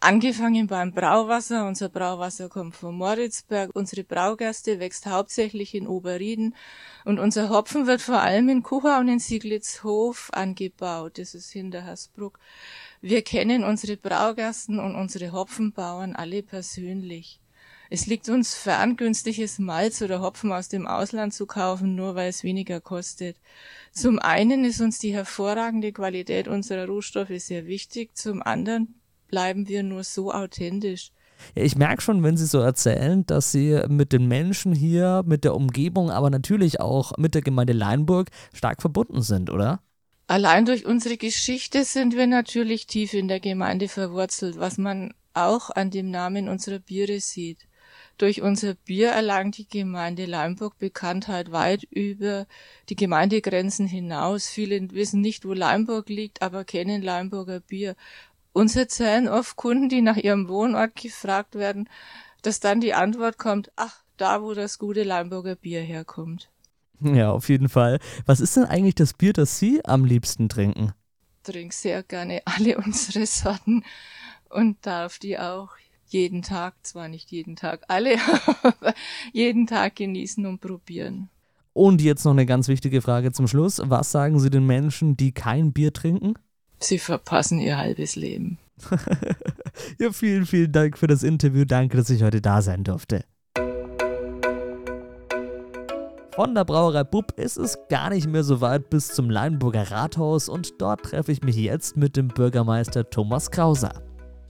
Angefangen 0.00 0.66
beim 0.66 0.92
Brauwasser. 0.92 1.66
Unser 1.66 1.88
Brauwasser 1.88 2.48
kommt 2.48 2.74
vom 2.74 2.98
Moritzberg. 2.98 3.70
Unsere 3.72 4.02
Braugerste 4.02 4.80
wächst 4.80 5.06
hauptsächlich 5.06 5.76
in 5.76 5.86
Oberrieden. 5.86 6.56
Und 7.04 7.20
unser 7.20 7.50
Hopfen 7.50 7.86
wird 7.86 8.02
vor 8.02 8.20
allem 8.20 8.48
in 8.48 8.64
Kuchau 8.64 8.98
und 8.98 9.06
in 9.06 9.20
Sieglitzhof 9.20 10.28
angebaut. 10.32 11.16
Das 11.18 11.34
ist 11.34 11.52
hinter 11.52 11.86
Hasbruck. 11.86 12.40
Wir 13.00 13.22
kennen 13.22 13.62
unsere 13.62 13.96
Braugasten 13.96 14.80
und 14.80 14.96
unsere 14.96 15.30
Hopfenbauern 15.30 16.16
alle 16.16 16.42
persönlich. 16.42 17.40
Es 17.90 18.06
liegt 18.06 18.28
uns 18.28 18.54
fern, 18.54 18.96
günstiges 18.96 19.58
Malz 19.58 20.00
oder 20.02 20.20
Hopfen 20.20 20.52
aus 20.52 20.68
dem 20.68 20.86
Ausland 20.86 21.34
zu 21.34 21.46
kaufen, 21.46 21.94
nur 21.94 22.14
weil 22.14 22.28
es 22.28 22.42
weniger 22.42 22.80
kostet. 22.80 23.36
Zum 23.92 24.18
einen 24.18 24.64
ist 24.64 24.80
uns 24.80 24.98
die 24.98 25.12
hervorragende 25.12 25.92
Qualität 25.92 26.48
unserer 26.48 26.86
Rohstoffe 26.86 27.32
sehr 27.36 27.66
wichtig, 27.66 28.16
zum 28.16 28.42
anderen 28.42 28.94
bleiben 29.28 29.68
wir 29.68 29.82
nur 29.82 30.04
so 30.04 30.32
authentisch. 30.32 31.10
Ja, 31.54 31.62
ich 31.62 31.76
merke 31.76 32.00
schon, 32.00 32.22
wenn 32.22 32.36
Sie 32.36 32.46
so 32.46 32.58
erzählen, 32.60 33.26
dass 33.26 33.52
Sie 33.52 33.80
mit 33.88 34.12
den 34.12 34.28
Menschen 34.28 34.72
hier, 34.72 35.22
mit 35.26 35.44
der 35.44 35.54
Umgebung, 35.54 36.10
aber 36.10 36.30
natürlich 36.30 36.80
auch 36.80 37.12
mit 37.18 37.34
der 37.34 37.42
Gemeinde 37.42 37.72
Leinburg 37.72 38.30
stark 38.52 38.80
verbunden 38.80 39.22
sind, 39.22 39.50
oder? 39.50 39.80
Allein 40.26 40.64
durch 40.64 40.86
unsere 40.86 41.18
Geschichte 41.18 41.84
sind 41.84 42.16
wir 42.16 42.26
natürlich 42.26 42.86
tief 42.86 43.12
in 43.12 43.28
der 43.28 43.40
Gemeinde 43.40 43.88
verwurzelt, 43.88 44.58
was 44.58 44.78
man 44.78 45.12
auch 45.34 45.70
an 45.70 45.90
dem 45.90 46.10
Namen 46.10 46.48
unserer 46.48 46.78
Biere 46.78 47.20
sieht. 47.20 47.58
Durch 48.16 48.42
unser 48.42 48.74
Bier 48.74 49.10
erlangt 49.10 49.58
die 49.58 49.68
Gemeinde 49.68 50.26
Leimburg 50.26 50.78
Bekanntheit 50.78 51.50
weit 51.50 51.82
über 51.90 52.46
die 52.88 52.96
Gemeindegrenzen 52.96 53.88
hinaus. 53.88 54.46
Viele 54.46 54.92
wissen 54.92 55.20
nicht, 55.20 55.44
wo 55.44 55.52
Leimburg 55.52 56.08
liegt, 56.08 56.40
aber 56.40 56.64
kennen 56.64 57.02
Leimburger 57.02 57.60
Bier. 57.60 57.96
Uns 58.52 58.76
erzählen 58.76 59.28
oft 59.28 59.56
Kunden, 59.56 59.88
die 59.88 60.00
nach 60.00 60.16
ihrem 60.16 60.48
Wohnort 60.48 60.94
gefragt 60.94 61.56
werden, 61.56 61.88
dass 62.42 62.60
dann 62.60 62.80
die 62.80 62.94
Antwort 62.94 63.36
kommt, 63.36 63.72
ach, 63.74 64.04
da 64.16 64.42
wo 64.42 64.54
das 64.54 64.78
gute 64.78 65.02
Leimburger 65.02 65.56
Bier 65.56 65.80
herkommt. 65.80 66.50
Ja, 67.00 67.32
auf 67.32 67.48
jeden 67.48 67.68
Fall. 67.68 67.98
Was 68.26 68.40
ist 68.40 68.56
denn 68.56 68.64
eigentlich 68.64 68.94
das 68.94 69.14
Bier, 69.14 69.32
das 69.32 69.58
Sie 69.58 69.84
am 69.84 70.04
liebsten 70.04 70.48
trinken? 70.48 70.92
Ich 71.42 71.52
trinke 71.52 71.74
sehr 71.74 72.04
gerne 72.04 72.42
alle 72.44 72.78
unsere 72.84 73.26
Sorten 73.26 73.84
und 74.48 74.86
darf 74.86 75.18
die 75.18 75.36
auch 75.38 75.70
jeden 76.08 76.42
Tag, 76.42 76.74
zwar 76.82 77.08
nicht 77.08 77.30
jeden 77.30 77.56
Tag 77.56 77.82
alle, 77.88 78.16
aber 78.62 78.94
jeden 79.32 79.66
Tag 79.66 79.96
genießen 79.96 80.44
und 80.46 80.60
probieren. 80.60 81.28
Und 81.72 82.00
jetzt 82.00 82.24
noch 82.24 82.32
eine 82.32 82.46
ganz 82.46 82.68
wichtige 82.68 83.02
Frage 83.02 83.32
zum 83.32 83.48
Schluss. 83.48 83.80
Was 83.84 84.12
sagen 84.12 84.38
Sie 84.38 84.48
den 84.48 84.64
Menschen, 84.64 85.16
die 85.16 85.32
kein 85.32 85.72
Bier 85.72 85.92
trinken? 85.92 86.34
Sie 86.78 86.98
verpassen 86.98 87.58
ihr 87.58 87.78
halbes 87.78 88.14
Leben. 88.14 88.58
ja, 89.98 90.12
vielen, 90.12 90.46
vielen 90.46 90.70
Dank 90.70 90.98
für 90.98 91.06
das 91.06 91.22
Interview. 91.22 91.64
Danke, 91.64 91.96
dass 91.96 92.10
ich 92.10 92.22
heute 92.22 92.40
da 92.40 92.62
sein 92.62 92.84
durfte. 92.84 93.24
Von 96.34 96.54
der 96.54 96.64
Brauerei 96.64 97.04
Bub 97.04 97.32
ist 97.38 97.56
es 97.56 97.78
gar 97.88 98.10
nicht 98.10 98.28
mehr 98.28 98.42
so 98.42 98.60
weit 98.60 98.90
bis 98.90 99.08
zum 99.08 99.30
Leinburger 99.30 99.92
Rathaus 99.92 100.48
und 100.48 100.80
dort 100.80 101.02
treffe 101.04 101.30
ich 101.30 101.42
mich 101.42 101.54
jetzt 101.54 101.96
mit 101.96 102.16
dem 102.16 102.26
Bürgermeister 102.26 103.08
Thomas 103.08 103.52
Krauser. 103.52 104.02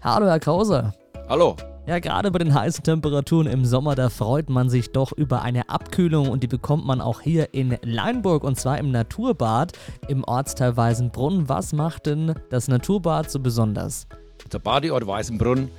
Hallo, 0.05 0.27
Herr 0.27 0.39
Krauser. 0.39 0.93
Hallo. 1.31 1.57
Ja, 1.87 1.99
gerade 1.99 2.31
bei 2.31 2.39
den 2.39 2.53
heißen 2.53 2.85
Temperaturen 2.85 3.47
im 3.47 3.65
Sommer, 3.65 3.95
da 3.95 4.11
freut 4.11 4.51
man 4.51 4.69
sich 4.69 4.93
doch 4.93 5.13
über 5.13 5.41
eine 5.41 5.71
Abkühlung 5.71 6.29
und 6.29 6.43
die 6.43 6.47
bekommt 6.47 6.85
man 6.85 7.01
auch 7.01 7.23
hier 7.23 7.55
in 7.55 7.79
Leinburg 7.81 8.45
und 8.45 8.61
zwar 8.61 8.77
im 8.77 8.91
Naturbad 8.91 9.73
im 10.09 10.23
Ortsteil 10.25 10.77
Weißenbrunn. 10.77 11.49
Was 11.49 11.73
macht 11.73 12.05
denn 12.05 12.35
das 12.51 12.69
Naturbad 12.69 13.31
so 13.31 13.41
besonders? 13.41 14.07
Der 14.53 14.59
Badeort 14.59 15.07
Weißenbrunn 15.07 15.71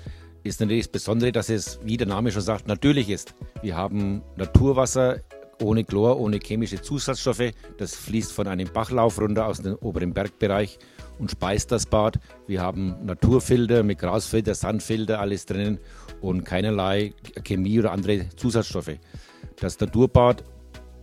ist 0.42 0.60
natürlich 0.60 0.86
das 0.86 0.92
Besondere, 0.92 1.32
dass 1.32 1.50
es, 1.50 1.80
wie 1.84 1.98
der 1.98 2.08
Name 2.08 2.32
schon 2.32 2.42
sagt, 2.42 2.68
natürlich 2.68 3.12
ist. 3.12 3.36
Wir 3.62 3.78
haben 3.78 4.24
Naturwasser 4.38 5.18
ohne 5.62 5.84
Chlor, 5.84 6.20
ohne 6.20 6.40
chemische 6.40 6.82
Zusatzstoffe. 6.82 7.52
Das 7.78 7.96
fließt 7.96 8.34
von 8.34 8.48
einem 8.48 8.68
Bachlauf 8.74 9.22
runter 9.22 9.46
aus 9.46 9.62
dem 9.62 9.76
oberen 9.76 10.16
Bergbereich 10.16 10.80
und 11.20 11.32
speist 11.32 11.72
das 11.72 11.86
Bad. 11.86 12.20
Wir 12.48 12.62
haben 12.62 13.06
Naturfilter 13.06 13.84
mit 13.84 14.00
Grasfilter, 14.00 14.56
Sandfilter, 14.56 15.20
alles 15.20 15.46
drinnen 15.46 15.80
und 16.22 16.44
keinerlei 16.44 17.14
Chemie 17.44 17.80
oder 17.80 17.92
andere 17.92 18.30
Zusatzstoffe. 18.36 18.98
Das 19.60 19.80
Naturbad 19.80 20.44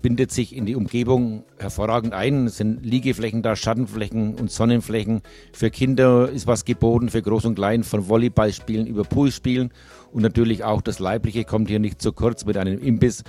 bindet 0.03 0.33
sich 0.33 0.55
in 0.55 0.67
die 0.67 0.75
Umgebung 0.75 1.45
hervorragend 1.59 2.13
ein. 2.13 2.47
Es 2.47 2.57
sind 2.57 2.85
Liegeflächen 2.85 3.43
da, 3.43 3.55
Schattenflächen 3.55 4.35
und 4.35 4.51
Sonnenflächen. 4.51 5.23
Für 5.53 5.71
Kinder 5.71 6.29
ist 6.29 6.47
was 6.47 6.65
geboten, 6.65 7.09
für 7.09 7.23
Groß 7.23 7.45
und 7.47 7.55
Klein, 7.55 7.85
von 7.85 8.09
Volleyballspielen 8.09 8.87
über 8.87 9.05
Poolspielen. 9.05 9.73
Und 10.11 10.23
natürlich 10.23 10.65
auch 10.65 10.83
das 10.83 10.99
Leibliche 10.99 11.45
kommt 11.45 11.69
hier 11.69 11.79
nicht 11.79 12.03
zu 12.03 12.13
kurz 12.13 12.45
mit 12.45 12.57
einem 12.57 12.81
Imbiss 12.81 13.23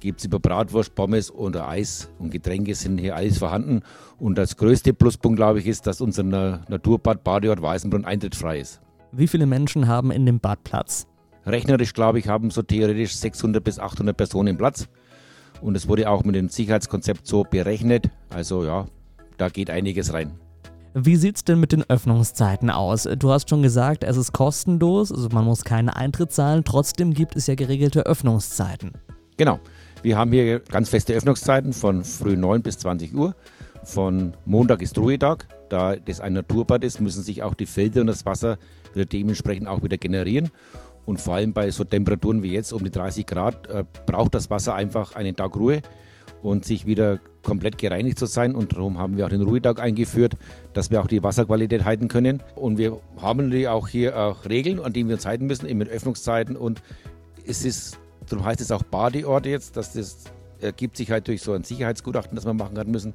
gibt 0.00 0.20
es 0.20 0.26
über 0.26 0.40
Bratwurst, 0.40 0.94
Pommes 0.94 1.30
oder 1.30 1.68
Eis 1.68 2.10
und 2.18 2.30
Getränke 2.30 2.74
sind 2.74 2.98
hier 2.98 3.14
alles 3.14 3.38
vorhanden. 3.38 3.82
Und 4.18 4.36
das 4.36 4.56
größte 4.56 4.92
Pluspunkt, 4.92 5.36
glaube 5.36 5.60
ich, 5.60 5.66
ist, 5.66 5.86
dass 5.86 6.00
unser 6.00 6.22
Naturbad 6.22 7.22
Badeort 7.22 7.62
Weißenbrunn 7.62 8.04
eintrittfrei 8.04 8.60
ist. 8.60 8.80
Wie 9.12 9.28
viele 9.28 9.46
Menschen 9.46 9.86
haben 9.86 10.10
in 10.10 10.26
dem 10.26 10.40
Bad 10.40 10.64
Platz? 10.64 11.06
Rechnerisch, 11.46 11.92
glaube 11.94 12.18
ich, 12.18 12.28
haben 12.28 12.50
so 12.50 12.62
theoretisch 12.62 13.14
600 13.16 13.62
bis 13.62 13.78
800 13.78 14.16
Personen 14.16 14.56
Platz. 14.56 14.88
Und 15.60 15.76
es 15.76 15.88
wurde 15.88 16.08
auch 16.08 16.24
mit 16.24 16.34
dem 16.34 16.48
Sicherheitskonzept 16.48 17.26
so 17.26 17.44
berechnet. 17.44 18.10
Also 18.30 18.64
ja, 18.64 18.86
da 19.36 19.48
geht 19.48 19.70
einiges 19.70 20.12
rein. 20.12 20.32
Wie 20.94 21.16
sieht 21.16 21.36
es 21.36 21.44
denn 21.44 21.60
mit 21.60 21.70
den 21.70 21.88
Öffnungszeiten 21.88 22.68
aus? 22.68 23.08
Du 23.16 23.30
hast 23.30 23.48
schon 23.48 23.62
gesagt, 23.62 24.02
es 24.02 24.16
ist 24.16 24.32
kostenlos, 24.32 25.12
also 25.12 25.28
man 25.28 25.44
muss 25.44 25.62
keinen 25.62 25.88
Eintritt 25.88 26.32
zahlen. 26.32 26.64
Trotzdem 26.64 27.14
gibt 27.14 27.36
es 27.36 27.46
ja 27.46 27.54
geregelte 27.54 28.06
Öffnungszeiten. 28.06 28.92
Genau. 29.36 29.60
Wir 30.02 30.16
haben 30.16 30.32
hier 30.32 30.60
ganz 30.60 30.88
feste 30.88 31.12
Öffnungszeiten 31.12 31.74
von 31.74 32.04
früh 32.04 32.34
9 32.34 32.62
bis 32.62 32.78
20 32.78 33.14
Uhr. 33.14 33.34
Von 33.84 34.32
Montag 34.46 34.80
ist 34.80 34.96
Ruhetag. 34.96 35.46
Da 35.68 35.96
das 35.96 36.20
ein 36.20 36.32
Naturbad 36.32 36.84
ist, 36.84 37.00
müssen 37.00 37.22
sich 37.22 37.42
auch 37.42 37.52
die 37.52 37.66
Filter 37.66 38.00
und 38.00 38.06
das 38.06 38.24
Wasser 38.24 38.58
wieder 38.94 39.04
dementsprechend 39.04 39.68
auch 39.68 39.82
wieder 39.82 39.98
generieren. 39.98 40.50
Und 41.04 41.20
vor 41.20 41.34
allem 41.34 41.52
bei 41.52 41.70
so 41.70 41.84
Temperaturen 41.84 42.42
wie 42.42 42.52
jetzt, 42.52 42.72
um 42.72 42.82
die 42.82 42.90
30 42.90 43.26
Grad, 43.26 43.66
äh, 43.68 43.84
braucht 44.06 44.34
das 44.34 44.48
Wasser 44.48 44.74
einfach 44.74 45.16
einen 45.16 45.36
Tag 45.36 45.54
Ruhe 45.56 45.82
und 46.42 46.64
sich 46.64 46.86
wieder 46.86 47.20
komplett 47.42 47.76
gereinigt 47.76 48.18
zu 48.18 48.24
sein. 48.24 48.54
Und 48.54 48.72
darum 48.72 48.96
haben 48.96 49.18
wir 49.18 49.26
auch 49.26 49.30
den 49.30 49.42
Ruhetag 49.42 49.80
eingeführt, 49.80 50.34
dass 50.72 50.90
wir 50.90 51.02
auch 51.02 51.08
die 51.08 51.22
Wasserqualität 51.22 51.84
halten 51.84 52.08
können. 52.08 52.42
Und 52.54 52.78
wir 52.78 52.98
haben 53.20 53.44
natürlich 53.44 53.68
auch 53.68 53.86
hier 53.86 54.18
auch 54.18 54.46
Regeln, 54.46 54.80
an 54.80 54.94
die 54.94 55.06
wir 55.06 55.16
uns 55.16 55.26
halten 55.26 55.46
müssen, 55.46 55.66
eben 55.66 55.78
mit 55.78 55.90
Öffnungszeiten. 55.90 56.56
Und 56.56 56.82
es 57.46 57.66
ist 57.66 57.98
Darum 58.30 58.44
heißt 58.44 58.60
es 58.60 58.70
auch 58.70 58.82
Badeort 58.84 59.46
jetzt, 59.46 59.76
dass 59.76 59.92
das 59.92 60.24
ergibt 60.60 60.96
sich 60.96 61.10
halt 61.10 61.26
durch 61.28 61.42
so 61.42 61.52
ein 61.52 61.64
Sicherheitsgutachten, 61.64 62.36
das 62.36 62.44
wir 62.44 62.54
machen 62.54 62.78
hat 62.78 62.86
müssen. 62.86 63.14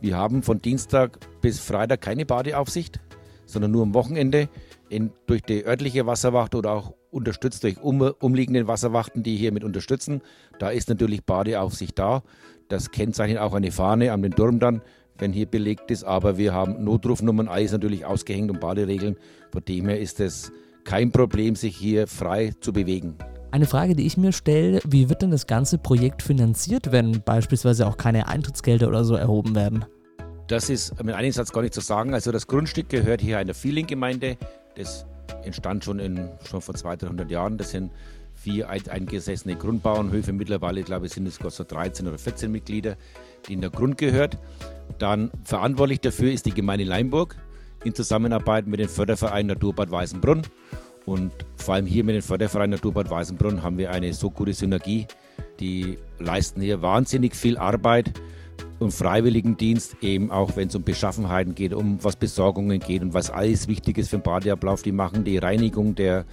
Wir 0.00 0.16
haben 0.16 0.42
von 0.42 0.60
Dienstag 0.60 1.18
bis 1.40 1.60
Freitag 1.60 2.00
keine 2.00 2.26
Badeaufsicht, 2.26 3.00
sondern 3.46 3.70
nur 3.70 3.82
am 3.82 3.94
Wochenende 3.94 4.48
in, 4.88 5.12
durch 5.26 5.42
die 5.42 5.64
örtliche 5.64 6.06
Wasserwacht 6.06 6.54
oder 6.54 6.72
auch 6.72 6.94
unterstützt 7.10 7.64
durch 7.64 7.80
um, 7.80 8.00
umliegende 8.00 8.66
Wasserwachten, 8.66 9.22
die 9.22 9.36
hier 9.36 9.52
mit 9.52 9.64
unterstützen. 9.64 10.20
Da 10.58 10.70
ist 10.70 10.88
natürlich 10.88 11.24
Badeaufsicht 11.24 11.98
da. 11.98 12.22
Das 12.68 12.90
kennzeichnet 12.90 13.38
auch 13.38 13.54
eine 13.54 13.72
Fahne 13.72 14.12
an 14.12 14.22
den 14.22 14.32
Turm 14.32 14.60
dann, 14.60 14.82
wenn 15.18 15.32
hier 15.32 15.46
belegt 15.46 15.90
ist. 15.90 16.04
Aber 16.04 16.38
wir 16.38 16.52
haben 16.52 16.84
Notrufnummern, 16.84 17.48
alles 17.48 17.72
natürlich 17.72 18.04
ausgehängt 18.04 18.50
und 18.50 18.60
Baderegeln. 18.60 19.16
Von 19.52 19.64
dem 19.64 19.88
her 19.88 20.00
ist 20.00 20.20
es 20.20 20.52
kein 20.90 21.12
Problem, 21.12 21.54
sich 21.54 21.76
hier 21.76 22.08
frei 22.08 22.52
zu 22.60 22.72
bewegen. 22.72 23.14
Eine 23.52 23.66
Frage, 23.66 23.94
die 23.94 24.06
ich 24.06 24.16
mir 24.16 24.32
stelle, 24.32 24.80
wie 24.84 25.08
wird 25.08 25.22
denn 25.22 25.30
das 25.30 25.46
ganze 25.46 25.78
Projekt 25.78 26.20
finanziert, 26.20 26.90
wenn 26.90 27.22
beispielsweise 27.22 27.86
auch 27.86 27.96
keine 27.96 28.26
Eintrittsgelder 28.26 28.88
oder 28.88 29.04
so 29.04 29.14
erhoben 29.14 29.54
werden? 29.54 29.84
Das 30.48 30.68
ist 30.68 31.00
mit 31.00 31.14
einem 31.14 31.30
Satz 31.30 31.52
gar 31.52 31.62
nicht 31.62 31.74
zu 31.74 31.80
sagen. 31.80 32.12
Also 32.12 32.32
das 32.32 32.48
Grundstück 32.48 32.88
gehört 32.88 33.20
hier 33.20 33.38
einer 33.38 33.54
Feeling-Gemeinde. 33.54 34.36
Das 34.74 35.06
entstand 35.44 35.84
schon, 35.84 36.00
in, 36.00 36.28
schon 36.44 36.60
vor 36.60 36.74
200, 36.74 37.02
300 37.02 37.30
Jahren. 37.30 37.56
Das 37.56 37.70
sind 37.70 37.92
vier 38.34 38.68
eingesessene 38.68 39.54
Grundbauernhöfe. 39.54 40.32
Mittlerweile, 40.32 40.82
glaube 40.82 41.06
ich, 41.06 41.12
sind 41.12 41.28
es 41.28 41.36
so 41.36 41.62
13 41.62 42.08
oder 42.08 42.18
14 42.18 42.50
Mitglieder, 42.50 42.96
die 43.46 43.52
in 43.52 43.60
der 43.60 43.70
Grund 43.70 43.96
gehört. 43.96 44.38
Dann 44.98 45.30
verantwortlich 45.44 46.00
dafür 46.00 46.32
ist 46.32 46.46
die 46.46 46.52
Gemeinde 46.52 46.84
Leimburg 46.84 47.36
in 47.84 47.94
Zusammenarbeit 47.94 48.66
mit 48.66 48.80
dem 48.80 48.88
Förderverein 48.88 49.46
Naturbad 49.46 49.90
Weißenbrunn. 49.90 50.42
Und 51.06 51.32
vor 51.56 51.74
allem 51.74 51.86
hier 51.86 52.04
mit 52.04 52.14
dem 52.14 52.22
Förderverein 52.22 52.70
Naturbad 52.70 53.10
Weißenbrunn 53.10 53.62
haben 53.62 53.78
wir 53.78 53.90
eine 53.90 54.12
so 54.12 54.30
gute 54.30 54.52
Synergie. 54.52 55.06
Die 55.58 55.98
leisten 56.18 56.60
hier 56.60 56.82
wahnsinnig 56.82 57.34
viel 57.34 57.56
Arbeit 57.56 58.12
und 58.78 58.92
Freiwilligendienst, 58.92 59.96
eben 60.00 60.30
auch 60.30 60.56
wenn 60.56 60.68
es 60.68 60.74
um 60.74 60.82
Beschaffenheiten 60.82 61.54
geht, 61.54 61.74
um 61.74 62.02
was 62.02 62.16
Besorgungen 62.16 62.80
geht 62.80 63.02
und 63.02 63.12
was 63.12 63.30
alles 63.30 63.68
wichtig 63.68 63.98
ist 63.98 64.08
für 64.08 64.16
den 64.16 64.22
Badeablauf. 64.22 64.82
Die 64.82 64.92
machen 64.92 65.24
die 65.24 65.38
Reinigung 65.38 65.94
der, 65.94 66.24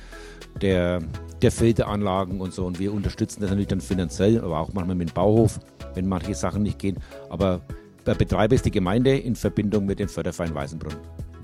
der, 0.62 1.02
der 1.42 1.52
Filteranlagen 1.52 2.40
und 2.40 2.54
so. 2.54 2.66
Und 2.66 2.80
wir 2.80 2.94
unterstützen 2.94 3.42
das 3.42 3.50
natürlich 3.50 3.68
dann 3.68 3.82
finanziell, 3.82 4.40
aber 4.40 4.60
auch 4.60 4.74
manchmal 4.74 4.96
mit 4.96 5.10
dem 5.10 5.14
Bauhof, 5.14 5.60
wenn 5.94 6.08
manche 6.08 6.36
Sachen 6.36 6.64
nicht 6.64 6.80
gehen. 6.80 6.98
Aber 7.30 7.62
der 8.06 8.16
Betreiber 8.16 8.56
ist 8.56 8.66
die 8.66 8.72
Gemeinde 8.72 9.18
in 9.18 9.36
Verbindung 9.36 9.86
mit 9.86 10.00
dem 10.00 10.08
Förderverein 10.08 10.56
Weißenbrunn. 10.56 10.96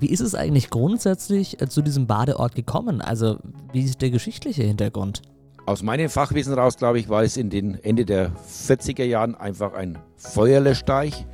Wie 0.04 0.10
ist 0.10 0.20
es 0.20 0.34
eigentlich 0.34 0.68
grundsätzlich 0.68 1.62
äh, 1.62 1.66
zu 1.66 1.80
diesem 1.80 2.06
Badeort 2.06 2.54
gekommen? 2.54 3.00
Also 3.00 3.38
wie 3.72 3.84
ist 3.84 4.02
der 4.02 4.10
geschichtliche 4.10 4.62
Hintergrund? 4.62 5.22
Aus 5.64 5.82
meinem 5.82 6.10
Fachwissen 6.10 6.52
raus, 6.52 6.76
glaube 6.76 6.98
ich, 6.98 7.08
war 7.08 7.22
es 7.22 7.38
in 7.38 7.48
den 7.48 7.82
Ende 7.82 8.04
der 8.04 8.30
40er 8.36 9.04
Jahren 9.04 9.34
einfach 9.34 9.72
ein 9.72 9.96
Feuerlöschteich, 10.16 11.24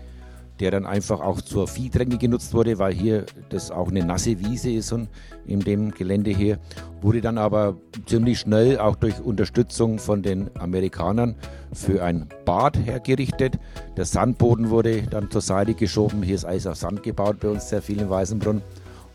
der 0.60 0.70
dann 0.70 0.86
einfach 0.86 1.20
auch 1.20 1.40
zur 1.40 1.66
Viehtränke 1.66 2.18
genutzt 2.18 2.52
wurde, 2.52 2.78
weil 2.78 2.92
hier 2.92 3.24
das 3.48 3.70
auch 3.70 3.88
eine 3.88 4.04
nasse 4.04 4.38
Wiese 4.40 4.70
ist 4.70 4.92
und 4.92 5.08
in 5.46 5.60
dem 5.60 5.90
Gelände 5.90 6.30
hier. 6.30 6.58
Wurde 7.00 7.20
dann 7.20 7.38
aber 7.38 7.76
ziemlich 8.06 8.40
schnell 8.40 8.78
auch 8.78 8.96
durch 8.96 9.20
Unterstützung 9.20 9.98
von 9.98 10.22
den 10.22 10.50
Amerikanern 10.58 11.34
für 11.72 12.04
ein 12.04 12.28
Bad 12.44 12.78
hergerichtet. 12.78 13.58
Der 13.96 14.04
Sandboden 14.04 14.70
wurde 14.70 15.02
dann 15.02 15.30
zur 15.30 15.40
Seite 15.40 15.74
geschoben. 15.74 16.22
Hier 16.22 16.34
ist 16.34 16.44
Eis 16.44 16.66
auf 16.66 16.76
Sand 16.76 17.02
gebaut 17.02 17.40
bei 17.40 17.48
uns 17.48 17.68
sehr 17.70 17.80
viel 17.80 18.00
in 18.00 18.10
Weißenbrunn 18.10 18.60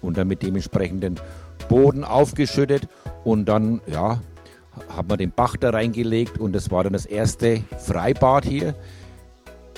und 0.02 0.18
dann 0.18 0.28
mit 0.28 0.42
dementsprechenden 0.42 1.20
Boden 1.70 2.04
aufgeschüttet 2.04 2.88
und 3.24 3.46
dann 3.46 3.82
ja 3.88 4.20
hat 4.90 5.08
man 5.08 5.18
den 5.18 5.32
Bach 5.32 5.56
da 5.58 5.70
reingelegt 5.70 6.38
und 6.40 6.54
das 6.54 6.72
war 6.72 6.84
dann 6.84 6.94
das 6.94 7.06
erste 7.06 7.64
Freibad 7.78 8.46
hier, 8.46 8.76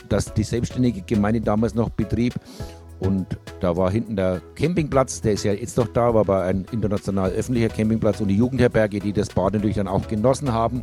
das 0.08 0.34
die 0.34 0.44
selbstständige 0.44 1.02
Gemeinde 1.02 1.42
damals 1.42 1.76
noch 1.76 1.90
betrieb. 1.90 2.36
Und 3.00 3.28
da 3.60 3.78
war 3.78 3.92
hinten 3.92 4.16
der 4.16 4.42
Campingplatz, 4.56 5.22
der 5.22 5.34
ist 5.34 5.44
ja 5.44 5.54
jetzt 5.54 5.78
noch 5.78 5.88
da, 5.88 6.14
war 6.14 6.22
aber 6.22 6.44
ein 6.44 6.66
international 6.72 7.30
öffentlicher 7.32 7.70
Campingplatz 7.70 8.22
und 8.22 8.30
die 8.30 8.36
Jugendherberge, 8.36 9.00
die 9.00 9.14
das 9.14 9.30
Bad 9.30 9.54
natürlich 9.54 9.76
dann 9.76 9.88
auch 9.88 10.08
genossen 10.08 10.52
haben. 10.52 10.82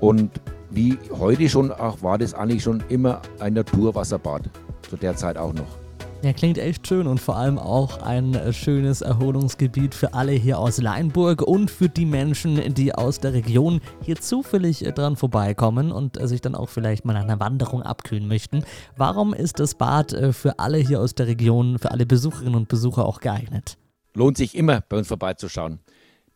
Und 0.00 0.30
wie 0.70 0.98
heute 1.10 1.48
schon, 1.48 1.70
auch 1.70 2.02
war 2.02 2.16
das 2.16 2.32
eigentlich 2.32 2.62
schon 2.62 2.82
immer 2.88 3.20
ein 3.38 3.52
Naturwasserbad, 3.52 4.48
zu 4.88 4.96
der 4.96 5.14
Zeit 5.16 5.36
auch 5.36 5.52
noch. 5.52 5.81
Ja, 6.24 6.32
klingt 6.32 6.56
echt 6.56 6.86
schön 6.86 7.08
und 7.08 7.18
vor 7.18 7.36
allem 7.36 7.58
auch 7.58 8.00
ein 8.00 8.34
äh, 8.34 8.52
schönes 8.52 9.00
Erholungsgebiet 9.00 9.92
für 9.92 10.14
alle 10.14 10.30
hier 10.30 10.60
aus 10.60 10.80
Leinburg 10.80 11.42
und 11.42 11.68
für 11.68 11.88
die 11.88 12.06
Menschen, 12.06 12.74
die 12.74 12.94
aus 12.94 13.18
der 13.18 13.32
Region 13.32 13.80
hier 14.02 14.14
zufällig 14.14 14.86
äh, 14.86 14.92
dran 14.92 15.16
vorbeikommen 15.16 15.90
und 15.90 16.20
äh, 16.20 16.28
sich 16.28 16.40
dann 16.40 16.54
auch 16.54 16.68
vielleicht 16.68 17.04
mal 17.04 17.16
einer 17.16 17.40
Wanderung 17.40 17.82
abkühlen 17.82 18.28
möchten. 18.28 18.62
Warum 18.96 19.34
ist 19.34 19.58
das 19.58 19.74
Bad 19.74 20.16
für 20.30 20.60
alle 20.60 20.78
hier 20.78 21.00
aus 21.00 21.16
der 21.16 21.26
Region, 21.26 21.80
für 21.80 21.90
alle 21.90 22.06
Besucherinnen 22.06 22.54
und 22.54 22.68
Besucher 22.68 23.04
auch 23.04 23.18
geeignet? 23.18 23.76
Lohnt 24.14 24.36
sich 24.36 24.54
immer 24.54 24.80
bei 24.80 24.98
uns 24.98 25.08
vorbeizuschauen. 25.08 25.80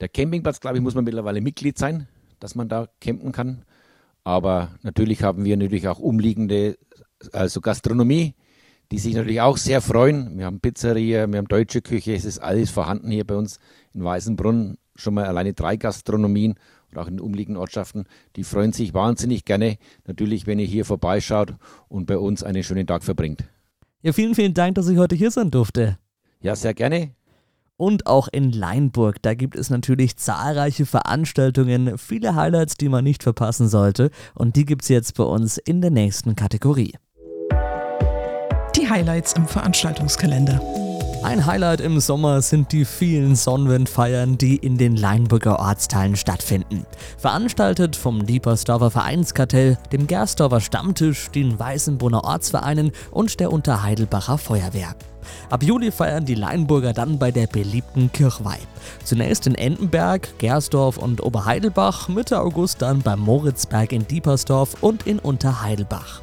Der 0.00 0.08
Campingplatz, 0.08 0.58
glaube 0.58 0.78
ich, 0.78 0.82
muss 0.82 0.96
man 0.96 1.04
mittlerweile 1.04 1.40
Mitglied 1.40 1.78
sein, 1.78 2.08
dass 2.40 2.56
man 2.56 2.68
da 2.68 2.88
campen 3.00 3.30
kann. 3.30 3.62
Aber 4.24 4.70
natürlich 4.82 5.22
haben 5.22 5.44
wir 5.44 5.56
natürlich 5.56 5.86
auch 5.86 6.00
umliegende, 6.00 6.76
also 7.32 7.60
Gastronomie 7.60 8.34
die 8.90 8.98
sich 8.98 9.14
natürlich 9.14 9.40
auch 9.40 9.56
sehr 9.56 9.80
freuen. 9.80 10.38
Wir 10.38 10.46
haben 10.46 10.60
Pizzeria, 10.60 11.30
wir 11.30 11.38
haben 11.38 11.48
deutsche 11.48 11.82
Küche, 11.82 12.14
es 12.14 12.24
ist 12.24 12.38
alles 12.38 12.70
vorhanden 12.70 13.10
hier 13.10 13.26
bei 13.26 13.34
uns 13.34 13.58
in 13.94 14.04
Weißenbrunn. 14.04 14.78
Schon 14.94 15.14
mal 15.14 15.24
alleine 15.24 15.52
drei 15.52 15.76
Gastronomien 15.76 16.54
und 16.90 16.98
auch 16.98 17.06
in 17.06 17.16
den 17.16 17.20
umliegenden 17.20 17.60
Ortschaften. 17.60 18.04
Die 18.36 18.44
freuen 18.44 18.72
sich 18.72 18.94
wahnsinnig 18.94 19.44
gerne, 19.44 19.76
natürlich, 20.06 20.46
wenn 20.46 20.58
ihr 20.58 20.66
hier 20.66 20.84
vorbeischaut 20.84 21.54
und 21.88 22.06
bei 22.06 22.16
uns 22.16 22.42
einen 22.42 22.62
schönen 22.62 22.86
Tag 22.86 23.04
verbringt. 23.04 23.44
Ja, 24.02 24.12
vielen, 24.12 24.34
vielen 24.34 24.54
Dank, 24.54 24.76
dass 24.76 24.88
ich 24.88 24.96
heute 24.96 25.16
hier 25.16 25.30
sein 25.30 25.50
durfte. 25.50 25.98
Ja, 26.40 26.56
sehr 26.56 26.74
gerne. 26.74 27.10
Und 27.76 28.06
auch 28.06 28.28
in 28.28 28.52
Leinburg, 28.52 29.20
da 29.20 29.34
gibt 29.34 29.54
es 29.54 29.68
natürlich 29.68 30.16
zahlreiche 30.16 30.86
Veranstaltungen, 30.86 31.98
viele 31.98 32.34
Highlights, 32.34 32.76
die 32.76 32.88
man 32.88 33.04
nicht 33.04 33.22
verpassen 33.22 33.68
sollte. 33.68 34.10
Und 34.34 34.56
die 34.56 34.64
gibt 34.64 34.82
es 34.82 34.88
jetzt 34.88 35.14
bei 35.16 35.24
uns 35.24 35.58
in 35.58 35.82
der 35.82 35.90
nächsten 35.90 36.36
Kategorie 36.36 36.94
Highlights 38.88 39.32
im 39.34 39.46
Veranstaltungskalender. 39.46 40.60
Ein 41.22 41.44
Highlight 41.44 41.80
im 41.80 41.98
Sommer 41.98 42.40
sind 42.40 42.70
die 42.70 42.84
vielen 42.84 43.34
Sonnenwindfeiern, 43.34 44.38
die 44.38 44.56
in 44.56 44.78
den 44.78 44.96
Leinburger 44.96 45.58
Ortsteilen 45.58 46.14
stattfinden. 46.14 46.86
Veranstaltet 47.18 47.96
vom 47.96 48.26
Diepersdorfer 48.26 48.92
Vereinskartell, 48.92 49.76
dem 49.90 50.06
Gersdorfer 50.06 50.60
Stammtisch, 50.60 51.28
den 51.30 51.58
Weißenbrunner 51.58 52.22
Ortsvereinen 52.22 52.92
und 53.10 53.40
der 53.40 53.50
Unterheidelbacher 53.50 54.38
Feuerwehr. 54.38 54.94
Ab 55.50 55.64
Juli 55.64 55.90
feiern 55.90 56.24
die 56.24 56.36
Leinburger 56.36 56.92
dann 56.92 57.18
bei 57.18 57.32
der 57.32 57.48
beliebten 57.48 58.12
Kirchweih. 58.12 58.60
Zunächst 59.02 59.48
in 59.48 59.56
Entenberg, 59.56 60.38
Gersdorf 60.38 60.96
und 60.96 61.20
Oberheidelbach, 61.24 62.08
Mitte 62.08 62.40
August 62.40 62.82
dann 62.82 63.00
beim 63.00 63.18
Moritzberg 63.18 63.90
in 63.90 64.06
Diepersdorf 64.06 64.76
und 64.80 65.08
in 65.08 65.18
Unterheidelbach. 65.18 66.22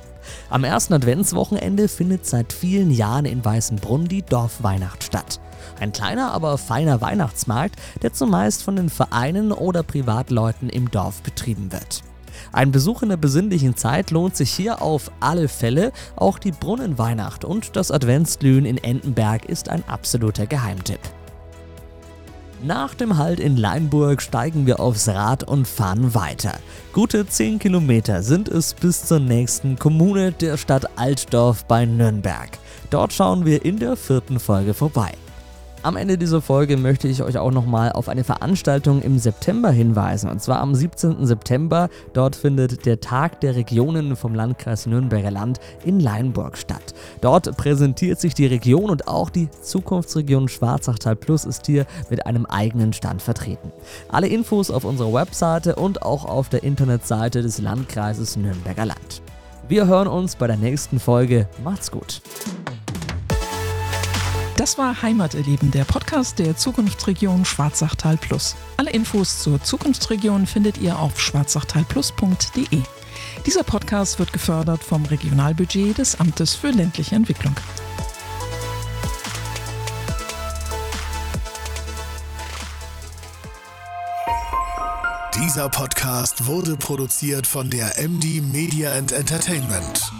Am 0.49 0.63
ersten 0.63 0.93
Adventswochenende 0.93 1.87
findet 1.87 2.25
seit 2.25 2.53
vielen 2.53 2.91
Jahren 2.91 3.25
in 3.25 3.43
Weißenbrunn 3.43 4.07
die 4.07 4.21
Dorfweihnacht 4.21 5.03
statt. 5.03 5.39
Ein 5.79 5.91
kleiner, 5.91 6.31
aber 6.31 6.57
feiner 6.57 7.01
Weihnachtsmarkt, 7.01 7.75
der 8.01 8.13
zumeist 8.13 8.63
von 8.63 8.75
den 8.75 8.89
Vereinen 8.89 9.51
oder 9.51 9.83
Privatleuten 9.83 10.69
im 10.69 10.91
Dorf 10.91 11.21
betrieben 11.21 11.71
wird. 11.71 12.03
Ein 12.51 12.71
Besuch 12.71 13.03
in 13.03 13.09
der 13.09 13.17
besinnlichen 13.17 13.77
Zeit 13.77 14.11
lohnt 14.11 14.35
sich 14.35 14.51
hier 14.51 14.81
auf 14.81 15.11
alle 15.19 15.47
Fälle. 15.47 15.91
Auch 16.15 16.39
die 16.39 16.51
Brunnenweihnacht 16.51 17.45
und 17.45 17.75
das 17.75 17.91
Adventsglühen 17.91 18.65
in 18.65 18.77
Entenberg 18.77 19.45
ist 19.45 19.69
ein 19.69 19.83
absoluter 19.87 20.47
Geheimtipp. 20.47 20.99
Nach 22.65 22.93
dem 22.95 23.17
Halt 23.17 23.41
in 23.41 23.57
Leinburg 23.57 24.21
steigen 24.21 24.65
wir 24.65 24.79
aufs 24.79 25.09
Rad 25.09 25.43
und 25.43 25.67
fahren 25.67 26.15
weiter. 26.15 26.53
Gute 26.93 27.27
10 27.27 27.59
Kilometer 27.59 28.23
sind 28.23 28.47
es 28.47 28.73
bis 28.73 29.05
zur 29.05 29.19
nächsten 29.19 29.77
Kommune 29.77 30.31
der 30.31 30.55
Stadt 30.55 30.97
Altdorf 30.97 31.65
bei 31.65 31.85
Nürnberg. 31.85 32.57
Dort 32.89 33.11
schauen 33.11 33.45
wir 33.45 33.65
in 33.65 33.79
der 33.79 33.97
vierten 33.97 34.39
Folge 34.39 34.73
vorbei. 34.73 35.11
Am 35.83 35.97
Ende 35.97 36.17
dieser 36.17 36.41
Folge 36.41 36.77
möchte 36.77 37.09
ich 37.09 37.21
euch 37.23 37.37
auch 37.37 37.51
nochmal 37.51 37.91
auf 37.91 38.07
eine 38.07 38.23
Veranstaltung 38.23 39.01
im 39.01 39.19
September 39.19 39.69
hinweisen. 39.69 40.29
Und 40.29 40.41
zwar 40.41 40.61
am 40.61 40.73
17. 40.73 41.25
September. 41.25 41.89
Dort 42.13 42.37
findet 42.37 42.85
der 42.85 43.01
Tag 43.01 43.41
der 43.41 43.57
Regionen 43.57 44.15
vom 44.15 44.33
Landkreis 44.33 44.85
Nürnberger 44.85 45.29
Land 45.29 45.59
in 45.83 45.99
Leinburg 45.99 46.57
statt. 46.57 46.93
Dort 47.19 47.57
präsentiert 47.57 48.21
sich 48.21 48.33
die 48.33 48.45
Region 48.45 48.89
und 48.89 49.09
auch 49.09 49.29
die 49.29 49.49
Zukunftsregion 49.61 50.47
Schwarzachtal 50.47 51.17
Plus 51.17 51.43
ist 51.43 51.65
hier 51.65 51.85
mit 52.09 52.25
einem 52.25 52.45
eigenen 52.45 52.93
Stand 52.93 53.21
vertreten. 53.21 53.73
Alle 54.07 54.27
Infos 54.27 54.71
auf 54.71 54.85
unserer 54.85 55.11
Webseite 55.11 55.75
und 55.75 56.01
auch 56.01 56.23
auf 56.23 56.47
der 56.47 56.63
Internetseite 56.63 57.41
des 57.41 57.59
Landkreises 57.59 58.37
Nürnberger 58.37 58.85
Land. 58.85 59.21
Wir 59.67 59.85
hören 59.85 60.07
uns 60.07 60.37
bei 60.37 60.47
der 60.47 60.55
nächsten 60.57 60.97
Folge. 61.01 61.49
Macht's 61.61 61.91
gut. 61.91 62.21
Das 64.55 64.77
war 64.77 65.01
Heimaterleben, 65.01 65.71
der 65.71 65.83
Podcast 65.83 66.37
der 66.37 66.55
Zukunftsregion 66.55 67.43
Schwarzachtal 67.43 68.17
Plus. 68.17 68.55
Alle 68.77 68.91
Infos 68.91 69.41
zur 69.41 69.61
Zukunftsregion 69.63 70.45
findet 70.45 70.77
ihr 70.77 70.99
auf 70.99 71.19
schwarzachtalplus.de. 71.19 72.81
Dieser 73.47 73.63
Podcast 73.63 74.19
wird 74.19 74.31
gefördert 74.31 74.83
vom 74.83 75.05
Regionalbudget 75.05 75.97
des 75.97 76.19
Amtes 76.19 76.53
für 76.53 76.69
ländliche 76.69 77.15
Entwicklung. 77.15 77.55
Dieser 85.43 85.67
Podcast 85.69 86.45
wurde 86.45 86.77
produziert 86.77 87.47
von 87.47 87.71
der 87.71 87.97
MD 87.97 88.41
Media 88.41 88.93
and 88.93 89.11
Entertainment. 89.11 90.11